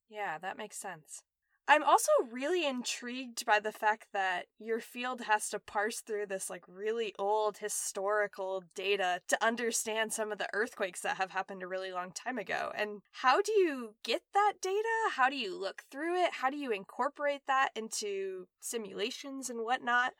Yeah, 0.09 0.39
that 0.39 0.57
makes 0.57 0.77
sense. 0.77 1.21
I'm 1.69 1.83
also 1.83 2.11
really 2.31 2.65
intrigued 2.65 3.45
by 3.45 3.59
the 3.59 3.73
fact 3.73 4.07
that 4.13 4.45
your 4.57 4.79
field 4.79 5.21
has 5.21 5.49
to 5.49 5.59
parse 5.59 5.99
through 5.99 6.27
this 6.27 6.49
like 6.49 6.63
really 6.65 7.13
old 7.19 7.57
historical 7.57 8.63
data 8.73 9.19
to 9.27 9.45
understand 9.45 10.13
some 10.13 10.31
of 10.31 10.37
the 10.37 10.47
earthquakes 10.53 11.01
that 11.01 11.17
have 11.17 11.31
happened 11.31 11.61
a 11.63 11.67
really 11.67 11.91
long 11.91 12.11
time 12.11 12.37
ago. 12.37 12.71
And 12.73 13.01
how 13.11 13.41
do 13.41 13.51
you 13.51 13.95
get 14.05 14.21
that 14.33 14.53
data? 14.61 15.11
How 15.11 15.29
do 15.29 15.35
you 15.35 15.59
look 15.59 15.83
through 15.91 16.15
it? 16.15 16.35
How 16.35 16.49
do 16.49 16.55
you 16.55 16.71
incorporate 16.71 17.41
that 17.47 17.71
into 17.75 18.47
simulations 18.61 19.49
and 19.49 19.59
whatnot? 19.65 20.13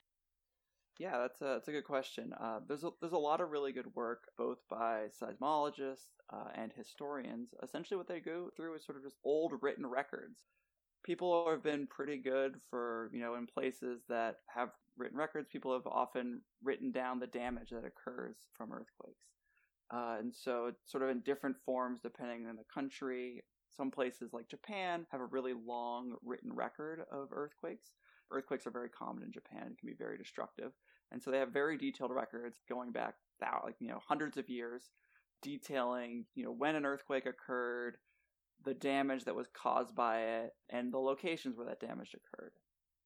Yeah, 0.99 1.17
that's 1.19 1.39
a 1.41 1.45
that's 1.45 1.67
a 1.69 1.71
good 1.71 1.85
question. 1.85 2.33
Uh, 2.37 2.59
there's 2.67 2.83
a, 2.83 2.89
there's 2.99 3.13
a 3.13 3.17
lot 3.17 3.39
of 3.39 3.51
really 3.51 3.71
good 3.71 3.95
work 3.95 4.23
both 4.37 4.57
by 4.69 5.05
seismologists 5.21 6.09
uh, 6.33 6.49
and 6.55 6.73
historians. 6.75 7.53
Essentially, 7.63 7.97
what 7.97 8.07
they 8.07 8.19
go 8.19 8.49
through 8.57 8.75
is 8.75 8.85
sort 8.85 8.97
of 8.97 9.03
just 9.03 9.15
old 9.23 9.53
written 9.61 9.85
records 9.85 10.41
people 11.03 11.49
have 11.49 11.63
been 11.63 11.87
pretty 11.87 12.17
good 12.17 12.55
for 12.69 13.09
you 13.13 13.19
know 13.19 13.35
in 13.35 13.47
places 13.47 14.01
that 14.09 14.37
have 14.47 14.69
written 14.97 15.17
records 15.17 15.47
people 15.51 15.73
have 15.73 15.87
often 15.87 16.41
written 16.63 16.91
down 16.91 17.19
the 17.19 17.27
damage 17.27 17.69
that 17.69 17.85
occurs 17.85 18.35
from 18.53 18.71
earthquakes. 18.71 19.25
Uh, 19.93 20.17
and 20.19 20.33
so 20.33 20.65
it's 20.65 20.91
sort 20.91 21.03
of 21.03 21.09
in 21.09 21.21
different 21.21 21.55
forms 21.65 21.99
depending 22.01 22.47
on 22.47 22.55
the 22.55 22.63
country. 22.73 23.43
Some 23.75 23.91
places 23.91 24.33
like 24.33 24.49
japan 24.49 25.05
have 25.11 25.21
a 25.21 25.25
really 25.25 25.53
long 25.53 26.15
written 26.23 26.51
record 26.53 27.01
of 27.11 27.29
earthquakes. 27.31 27.91
Earthquakes 28.31 28.67
are 28.67 28.71
very 28.71 28.89
common 28.89 29.23
in 29.23 29.31
japan 29.31 29.63
and 29.67 29.77
can 29.77 29.87
be 29.87 29.95
very 29.95 30.17
destructive. 30.17 30.71
And 31.11 31.21
so 31.23 31.31
they 31.31 31.37
have 31.37 31.53
very 31.53 31.77
detailed 31.77 32.11
records 32.11 32.59
going 32.67 32.91
back 32.91 33.15
like 33.63 33.75
you 33.79 33.87
know 33.87 33.99
hundreds 34.07 34.37
of 34.37 34.49
years 34.49 34.89
detailing 35.41 36.25
you 36.35 36.43
know 36.43 36.51
when 36.51 36.75
an 36.75 36.85
earthquake 36.85 37.25
occurred 37.25 37.97
the 38.67 38.73
damage 38.73 39.23
that 39.23 39.35
was 39.35 39.47
caused 39.53 39.95
by 39.95 40.19
it, 40.19 40.51
and 40.69 40.91
the 40.91 40.97
locations 40.97 41.55
where 41.55 41.65
that 41.67 41.79
damage 41.79 42.13
occurred. 42.13 42.51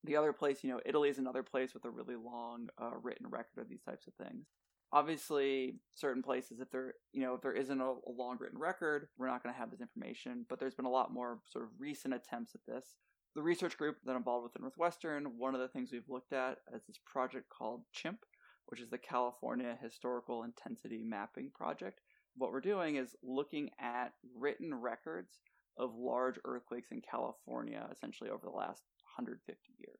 The 0.04 0.15
other 0.15 0.34
place, 0.34 0.63
you 0.63 0.71
know, 0.71 0.82
Italy 0.86 1.10
is 1.10 1.19
another 1.19 1.43
place 1.43 1.76
with 1.76 1.86
a 1.86 1.89
really 1.91 2.15
long 2.15 2.67
uh, 2.82 2.89
written 3.02 3.28
record 3.30 3.62
of 3.62 3.69
these 3.69 3.84
types 3.84 4.08
of 4.08 4.13
things. 4.15 4.47
Obviously, 4.91 5.76
certain 5.93 6.24
places, 6.24 6.60
if 6.60 6.71
there, 6.71 6.95
you 7.13 7.21
know, 7.21 7.36
if 7.36 7.41
there 7.41 7.54
isn't 7.54 7.80
a, 7.80 7.86
a 7.86 8.12
long 8.12 8.38
written 8.39 8.58
record, 8.58 9.08
we're 9.17 9.28
not 9.28 9.43
going 9.43 9.54
to 9.54 9.60
have 9.60 9.69
this 9.69 9.82
information. 9.82 10.47
But 10.50 10.60
there's 10.60 10.74
been 10.74 10.86
a 10.86 10.89
lot 10.89 11.13
more 11.13 11.39
sort 11.47 11.65
of 11.65 11.69
recent 11.78 12.15
attempts 12.15 12.56
at 12.56 12.62
this. 12.67 12.95
The 13.36 13.43
research 13.43 13.78
group 13.78 13.97
that 14.06 14.15
involved 14.15 14.43
with 14.43 14.60
Northwestern, 14.60 15.38
one 15.38 15.54
of 15.54 15.62
the 15.62 15.67
things 15.67 15.91
we've 15.91 16.10
looked 16.10 16.34
at 16.34 16.58
is 16.76 16.82
this 16.88 17.00
project 17.06 17.45
called 17.56 17.84
CHIMP, 17.93 18.17
which 18.65 18.82
is 18.82 18.89
the 18.89 18.97
California 18.97 19.78
Historical 19.80 20.43
Intensity 20.43 21.04
Mapping 21.04 21.52
Project 21.54 22.02
what 22.36 22.52
we're 22.52 22.62
doing 22.62 22.95
is 22.95 23.15
looking 23.24 23.69
at 23.80 24.13
written 24.38 24.74
records 24.74 25.39
of 25.77 25.95
large 25.95 26.39
earthquakes 26.45 26.91
in 26.91 27.01
California 27.01 27.88
essentially 27.91 28.29
over 28.29 28.45
the 28.45 28.57
last 28.57 28.84
150 29.17 29.60
years. 29.79 29.99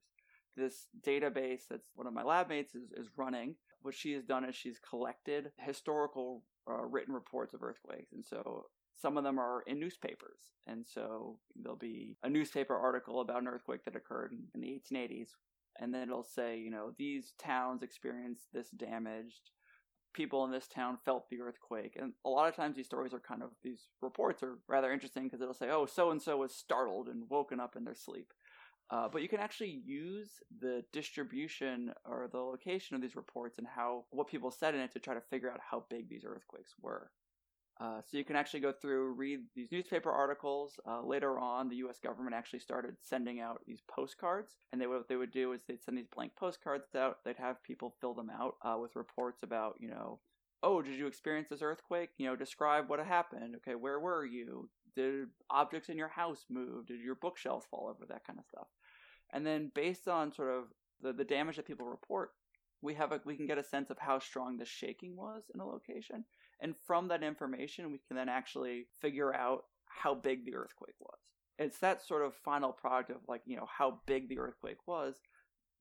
This 0.58 0.88
database 1.06 1.62
that's 1.70 1.90
one 1.96 2.08
of 2.08 2.14
my 2.14 2.24
lab 2.24 2.50
mates 2.50 2.76
is, 2.76 2.92
is 2.92 3.08
running, 3.16 3.56
what 3.82 3.96
she 3.96 4.14
has 4.14 4.24
done 4.24 4.46
is 4.46 4.56
she's 4.56 4.80
collected 4.80 5.52
historical 5.58 6.44
uh, 6.70 6.86
written 6.86 7.14
reports 7.14 7.54
of 7.54 7.64
earthquakes, 7.64 8.12
and 8.14 8.24
so 8.24 8.66
some 8.96 9.18
of 9.18 9.24
them 9.24 9.40
are 9.40 9.64
in 9.66 9.80
newspapers, 9.80 10.54
and 10.68 10.86
so 10.86 11.40
there'll 11.56 11.78
be 11.78 12.18
a 12.24 12.30
newspaper 12.30 12.76
article 12.76 13.22
about 13.22 13.42
an 13.42 13.48
earthquake 13.48 13.84
that 13.86 13.96
occurred 13.96 14.34
in 14.54 14.62
the 14.62 14.82
1880s, 14.94 15.30
and 15.80 15.94
then 15.94 16.04
it'll 16.04 16.24
say, 16.24 16.58
you 16.60 16.70
know, 16.70 16.92
these 16.98 17.34
towns 17.40 17.82
experienced 17.82 18.48
this 18.54 18.70
damage. 18.70 19.42
People 20.14 20.44
in 20.46 20.52
this 20.52 20.68
town 20.68 20.98
felt 21.06 21.30
the 21.30 21.40
earthquake, 21.42 21.98
and 22.00 22.14
a 22.26 22.30
lot 22.30 22.50
of 22.50 22.56
times 22.56 22.76
these 22.76 22.86
stories 22.86 23.14
are 23.14 23.20
kind 23.20 23.42
of 23.42 23.50
these 23.64 23.88
reports 24.02 24.44
are 24.44 24.60
rather 24.68 24.92
interesting 24.92 25.24
because 25.24 25.42
it'll 25.42 25.54
say, 25.54 25.70
oh, 25.72 25.86
so 25.86 26.12
and 26.12 26.22
so 26.22 26.38
was 26.38 26.54
startled 26.54 27.08
and 27.08 27.30
woken 27.30 27.60
up 27.60 27.76
in 27.76 27.86
their 27.86 27.96
sleep. 27.96 28.34
Uh, 28.90 29.08
but 29.08 29.22
you 29.22 29.30
can 29.30 29.40
actually 29.40 29.82
use 29.86 30.30
the 30.60 30.84
distribution 30.92 31.94
or 32.04 32.28
the 32.30 32.38
location 32.38 32.94
of 32.94 33.02
these 33.02 33.16
reports 33.16 33.58
and 33.58 33.66
how 33.66 34.04
what 34.10 34.28
people 34.28 34.52
said 34.52 34.76
in 34.76 34.82
it 34.82 34.92
to 34.92 35.00
try 35.00 35.14
to 35.14 35.22
figure 35.22 35.50
out 35.50 35.62
how 35.70 35.86
big 35.90 36.10
these 36.10 36.26
earthquakes 36.26 36.74
were. 36.82 37.10
Uh, 37.82 38.00
so 38.06 38.16
you 38.16 38.24
can 38.24 38.36
actually 38.36 38.60
go 38.60 38.72
through, 38.72 39.14
read 39.14 39.40
these 39.56 39.72
newspaper 39.72 40.12
articles. 40.12 40.80
Uh, 40.88 41.02
later 41.04 41.40
on, 41.40 41.68
the 41.68 41.78
U.S. 41.78 41.98
government 42.00 42.36
actually 42.36 42.60
started 42.60 42.96
sending 43.02 43.40
out 43.40 43.62
these 43.66 43.82
postcards, 43.90 44.58
and 44.72 44.80
they 44.80 44.86
what 44.86 45.08
they 45.10 45.16
would 45.16 45.32
do 45.32 45.54
is 45.54 45.62
they'd 45.68 45.82
send 45.82 45.98
these 45.98 46.08
blank 46.16 46.34
postcards 46.40 46.94
out. 46.96 47.18
They'd 47.26 47.38
have 47.38 47.64
people 47.64 47.96
fill 48.00 48.14
them 48.14 48.30
out 48.30 48.56
uh, 48.62 48.78
with 48.80 48.96
reports 48.96 49.42
about, 49.42 49.78
you 49.80 49.90
know, 49.90 50.20
oh, 50.62 50.84
did 50.84 50.96
you 50.96 51.08
experience 51.08 51.50
this 51.50 51.64
earthquake? 51.64 52.10
You 52.20 52.28
know, 52.28 52.36
describe 52.36 52.88
what 52.88 53.04
happened. 53.04 53.56
Okay, 53.58 53.74
where 53.74 54.00
were 54.00 54.26
you? 54.26 54.70
Did 54.96 55.30
objects 55.50 55.90
in 55.90 55.98
your 55.98 56.10
house 56.10 56.46
move? 56.52 56.86
Did 56.86 57.02
your 57.02 57.16
bookshelves 57.16 57.66
fall 57.72 57.88
over? 57.90 58.06
That 58.08 58.28
kind 58.28 58.38
of 58.38 58.46
stuff. 58.46 58.68
And 59.34 59.44
then 59.44 59.72
based 59.74 60.08
on 60.08 60.32
sort 60.32 60.50
of 60.50 60.66
the, 61.02 61.14
the 61.14 61.24
damage 61.24 61.56
that 61.56 61.66
people 61.66 61.88
report, 61.88 62.30
we 62.84 62.94
have 62.94 63.12
a, 63.12 63.22
we 63.26 63.38
can 63.38 63.48
get 63.48 63.58
a 63.58 63.64
sense 63.64 63.90
of 63.90 63.98
how 63.98 64.20
strong 64.20 64.58
the 64.58 64.66
shaking 64.66 65.16
was 65.16 65.44
in 65.54 65.62
a 65.62 65.66
location 65.66 66.26
and 66.62 66.76
from 66.86 67.08
that 67.08 67.24
information, 67.24 67.92
we 67.92 68.00
can 68.08 68.16
then 68.16 68.30
actually 68.30 68.86
figure 69.02 69.34
out 69.34 69.66
how 69.86 70.14
big 70.14 70.46
the 70.46 70.56
earthquake 70.56 70.96
was. 71.00 71.18
It's 71.58 71.80
that 71.80 72.02
sort 72.02 72.24
of 72.24 72.34
final 72.34 72.72
product 72.72 73.10
of 73.12 73.18
like, 73.28 73.42
you 73.46 73.58
know, 73.58 73.68
how 73.68 74.00
big 74.06 74.30
the 74.30 74.40
earthquake 74.40 74.88
was 74.88 75.16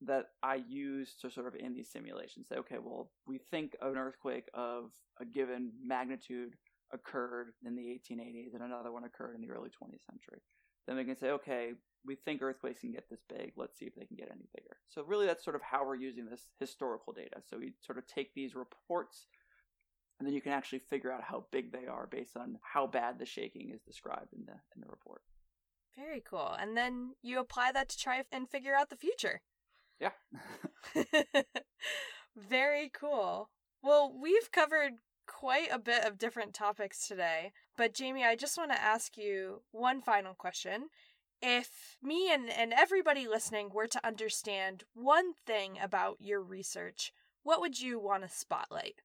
that 0.02 0.26
I 0.42 0.62
use 0.68 1.14
to 1.20 1.30
sort 1.30 1.46
of 1.46 1.54
in 1.54 1.74
these 1.74 1.90
simulations 1.90 2.48
say, 2.48 2.56
okay, 2.56 2.78
well, 2.82 3.10
we 3.26 3.38
think 3.50 3.76
an 3.82 3.96
earthquake 3.96 4.48
of 4.54 4.90
a 5.20 5.24
given 5.24 5.72
magnitude 5.84 6.54
occurred 6.92 7.48
in 7.64 7.76
the 7.76 7.82
1880s 7.82 8.54
and 8.54 8.62
another 8.62 8.92
one 8.92 9.04
occurred 9.04 9.34
in 9.34 9.42
the 9.42 9.50
early 9.50 9.68
20th 9.68 10.04
century. 10.04 10.40
Then 10.86 10.96
we 10.96 11.04
can 11.04 11.16
say, 11.16 11.30
okay, 11.30 11.72
we 12.04 12.14
think 12.14 12.42
earthquakes 12.42 12.80
can 12.80 12.92
get 12.92 13.08
this 13.10 13.20
big. 13.28 13.52
Let's 13.56 13.78
see 13.78 13.84
if 13.84 13.94
they 13.94 14.06
can 14.06 14.16
get 14.16 14.30
any 14.30 14.48
bigger. 14.54 14.76
So 14.88 15.04
really 15.04 15.26
that's 15.26 15.44
sort 15.44 15.56
of 15.56 15.62
how 15.62 15.86
we're 15.86 15.96
using 15.96 16.26
this 16.26 16.48
historical 16.58 17.12
data. 17.12 17.42
So 17.48 17.58
we 17.58 17.74
sort 17.80 17.98
of 17.98 18.06
take 18.06 18.34
these 18.34 18.54
reports 18.54 19.26
and 20.20 20.26
then 20.26 20.34
you 20.34 20.42
can 20.42 20.52
actually 20.52 20.80
figure 20.80 21.10
out 21.10 21.22
how 21.24 21.46
big 21.50 21.72
they 21.72 21.86
are 21.86 22.06
based 22.06 22.36
on 22.36 22.58
how 22.62 22.86
bad 22.86 23.18
the 23.18 23.24
shaking 23.24 23.70
is 23.70 23.80
described 23.80 24.34
in 24.34 24.44
the 24.44 24.52
in 24.76 24.82
the 24.82 24.86
report. 24.86 25.22
Very 25.96 26.20
cool. 26.20 26.54
And 26.60 26.76
then 26.76 27.14
you 27.22 27.40
apply 27.40 27.72
that 27.72 27.88
to 27.88 27.98
try 27.98 28.22
and 28.30 28.48
figure 28.48 28.74
out 28.74 28.90
the 28.90 28.96
future. 28.96 29.40
Yeah. 29.98 30.12
Very 32.36 32.90
cool. 32.92 33.48
Well, 33.82 34.14
we've 34.14 34.52
covered 34.52 34.92
quite 35.26 35.68
a 35.72 35.78
bit 35.78 36.04
of 36.04 36.18
different 36.18 36.54
topics 36.54 37.08
today, 37.08 37.52
but 37.76 37.94
Jamie, 37.94 38.24
I 38.24 38.36
just 38.36 38.58
want 38.58 38.72
to 38.72 38.80
ask 38.80 39.16
you 39.16 39.62
one 39.72 40.02
final 40.02 40.34
question. 40.34 40.88
If 41.42 41.96
me 42.02 42.30
and, 42.30 42.50
and 42.50 42.74
everybody 42.74 43.26
listening 43.26 43.70
were 43.72 43.86
to 43.86 44.06
understand 44.06 44.84
one 44.92 45.32
thing 45.46 45.78
about 45.82 46.16
your 46.20 46.42
research, 46.42 47.12
what 47.42 47.60
would 47.60 47.80
you 47.80 47.98
want 47.98 48.22
to 48.22 48.28
spotlight? 48.28 49.00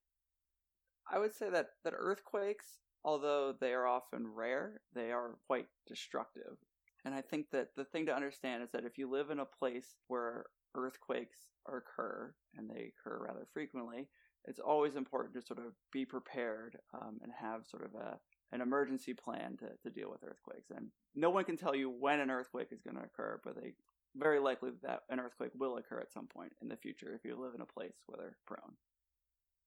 I 1.11 1.19
would 1.19 1.33
say 1.33 1.49
that 1.49 1.67
that 1.83 1.93
earthquakes, 1.95 2.79
although 3.03 3.53
they 3.59 3.73
are 3.73 3.87
often 3.87 4.27
rare, 4.27 4.81
they 4.93 5.11
are 5.11 5.37
quite 5.47 5.67
destructive. 5.87 6.57
And 7.05 7.13
I 7.13 7.21
think 7.21 7.51
that 7.51 7.69
the 7.75 7.85
thing 7.85 8.07
to 8.07 8.15
understand 8.15 8.63
is 8.63 8.71
that 8.71 8.85
if 8.85 8.97
you 8.97 9.09
live 9.09 9.29
in 9.29 9.39
a 9.39 9.45
place 9.45 9.97
where 10.07 10.45
earthquakes 10.73 11.37
occur, 11.67 12.33
and 12.55 12.69
they 12.69 12.91
occur 12.91 13.23
rather 13.23 13.47
frequently, 13.53 14.09
it's 14.45 14.59
always 14.59 14.95
important 14.95 15.33
to 15.35 15.41
sort 15.41 15.59
of 15.59 15.73
be 15.91 16.05
prepared 16.05 16.77
um, 16.93 17.19
and 17.21 17.31
have 17.39 17.65
sort 17.65 17.85
of 17.85 17.93
a 17.95 18.19
an 18.51 18.61
emergency 18.61 19.13
plan 19.13 19.57
to, 19.57 19.67
to 19.83 19.89
deal 19.89 20.09
with 20.09 20.23
earthquakes. 20.23 20.69
And 20.75 20.87
no 21.15 21.29
one 21.29 21.43
can 21.43 21.57
tell 21.57 21.75
you 21.75 21.89
when 21.89 22.19
an 22.19 22.29
earthquake 22.29 22.67
is 22.71 22.81
going 22.81 22.95
to 22.95 23.03
occur, 23.03 23.39
but 23.43 23.55
they 23.55 23.73
very 24.15 24.39
likely 24.39 24.69
that 24.83 25.01
an 25.09 25.19
earthquake 25.19 25.51
will 25.57 25.77
occur 25.77 25.99
at 25.99 26.13
some 26.13 26.27
point 26.27 26.53
in 26.61 26.69
the 26.69 26.77
future 26.77 27.13
if 27.13 27.25
you 27.25 27.35
live 27.35 27.53
in 27.55 27.61
a 27.61 27.65
place 27.65 27.95
where 28.05 28.17
they're 28.17 28.37
prone. 28.45 28.75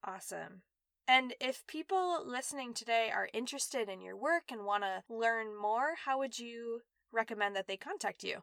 Awesome. 0.07 0.63
And 1.09 1.35
if 1.41 1.67
people 1.67 2.23
listening 2.25 2.73
today 2.75 3.11
are 3.13 3.29
interested 3.33 3.89
in 3.89 4.01
your 4.03 4.15
work 4.15 4.53
and 4.53 4.65
want 4.67 4.85
to 4.85 5.03
learn 5.09 5.57
more, 5.59 5.95
how 6.05 6.19
would 6.19 6.39
you 6.39 6.83
recommend 7.11 7.57
that 7.57 7.67
they 7.67 7.79
contact 7.79 8.23
you? 8.23 8.43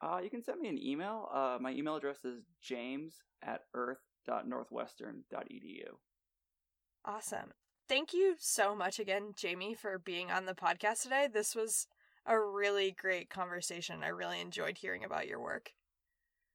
Uh, 0.00 0.18
you 0.24 0.30
can 0.30 0.42
send 0.42 0.62
me 0.62 0.70
an 0.70 0.82
email. 0.82 1.28
Uh, 1.30 1.58
my 1.60 1.72
email 1.72 1.96
address 1.96 2.24
is 2.24 2.46
james 2.62 3.16
at 3.42 3.64
earth.northwestern.edu. 3.74 5.88
Awesome. 7.04 7.52
Thank 7.86 8.14
you 8.14 8.36
so 8.38 8.74
much 8.74 8.98
again, 8.98 9.34
Jamie, 9.36 9.74
for 9.74 9.98
being 9.98 10.30
on 10.30 10.46
the 10.46 10.54
podcast 10.54 11.02
today. 11.02 11.28
This 11.30 11.54
was 11.54 11.86
a 12.24 12.40
really 12.40 12.92
great 12.92 13.28
conversation. 13.28 14.02
I 14.02 14.08
really 14.08 14.40
enjoyed 14.40 14.78
hearing 14.78 15.04
about 15.04 15.26
your 15.26 15.40
work. 15.40 15.72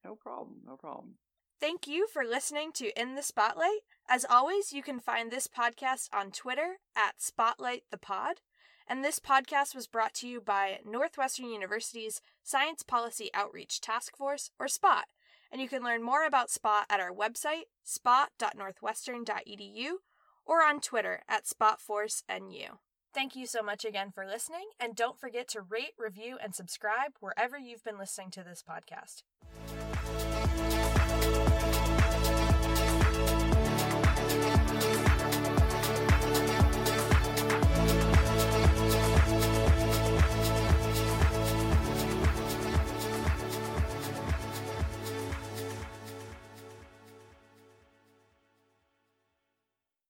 No 0.04 0.16
problem. 0.16 0.62
No 0.66 0.76
problem. 0.76 1.18
Thank 1.58 1.86
you 1.86 2.06
for 2.06 2.22
listening 2.22 2.70
to 2.72 2.92
In 3.00 3.14
the 3.14 3.22
Spotlight. 3.22 3.80
As 4.10 4.26
always, 4.28 4.74
you 4.74 4.82
can 4.82 5.00
find 5.00 5.30
this 5.30 5.46
podcast 5.46 6.10
on 6.12 6.30
Twitter 6.30 6.76
at 6.94 7.22
Spotlight 7.22 7.84
the 7.90 7.96
Pod. 7.96 8.42
And 8.86 9.02
this 9.02 9.18
podcast 9.18 9.74
was 9.74 9.86
brought 9.86 10.12
to 10.14 10.28
you 10.28 10.40
by 10.40 10.80
Northwestern 10.84 11.48
University's 11.48 12.20
Science 12.42 12.82
Policy 12.82 13.30
Outreach 13.32 13.80
Task 13.80 14.16
Force, 14.16 14.50
or 14.60 14.68
SPOT. 14.68 15.06
And 15.50 15.62
you 15.62 15.68
can 15.68 15.82
learn 15.82 16.02
more 16.02 16.26
about 16.26 16.50
SPOT 16.50 16.84
at 16.90 17.00
our 17.00 17.12
website, 17.12 17.64
spot.northwestern.edu, 17.82 19.92
or 20.44 20.62
on 20.62 20.80
Twitter 20.80 21.22
at 21.26 21.46
SpotForceNU. 21.46 22.78
Thank 23.14 23.34
you 23.34 23.46
so 23.46 23.62
much 23.62 23.86
again 23.86 24.10
for 24.14 24.26
listening, 24.26 24.68
and 24.78 24.94
don't 24.94 25.18
forget 25.18 25.48
to 25.48 25.62
rate, 25.62 25.94
review, 25.98 26.36
and 26.40 26.54
subscribe 26.54 27.12
wherever 27.20 27.56
you've 27.56 27.82
been 27.82 27.98
listening 27.98 28.30
to 28.32 28.44
this 28.44 28.62
podcast. 28.62 29.22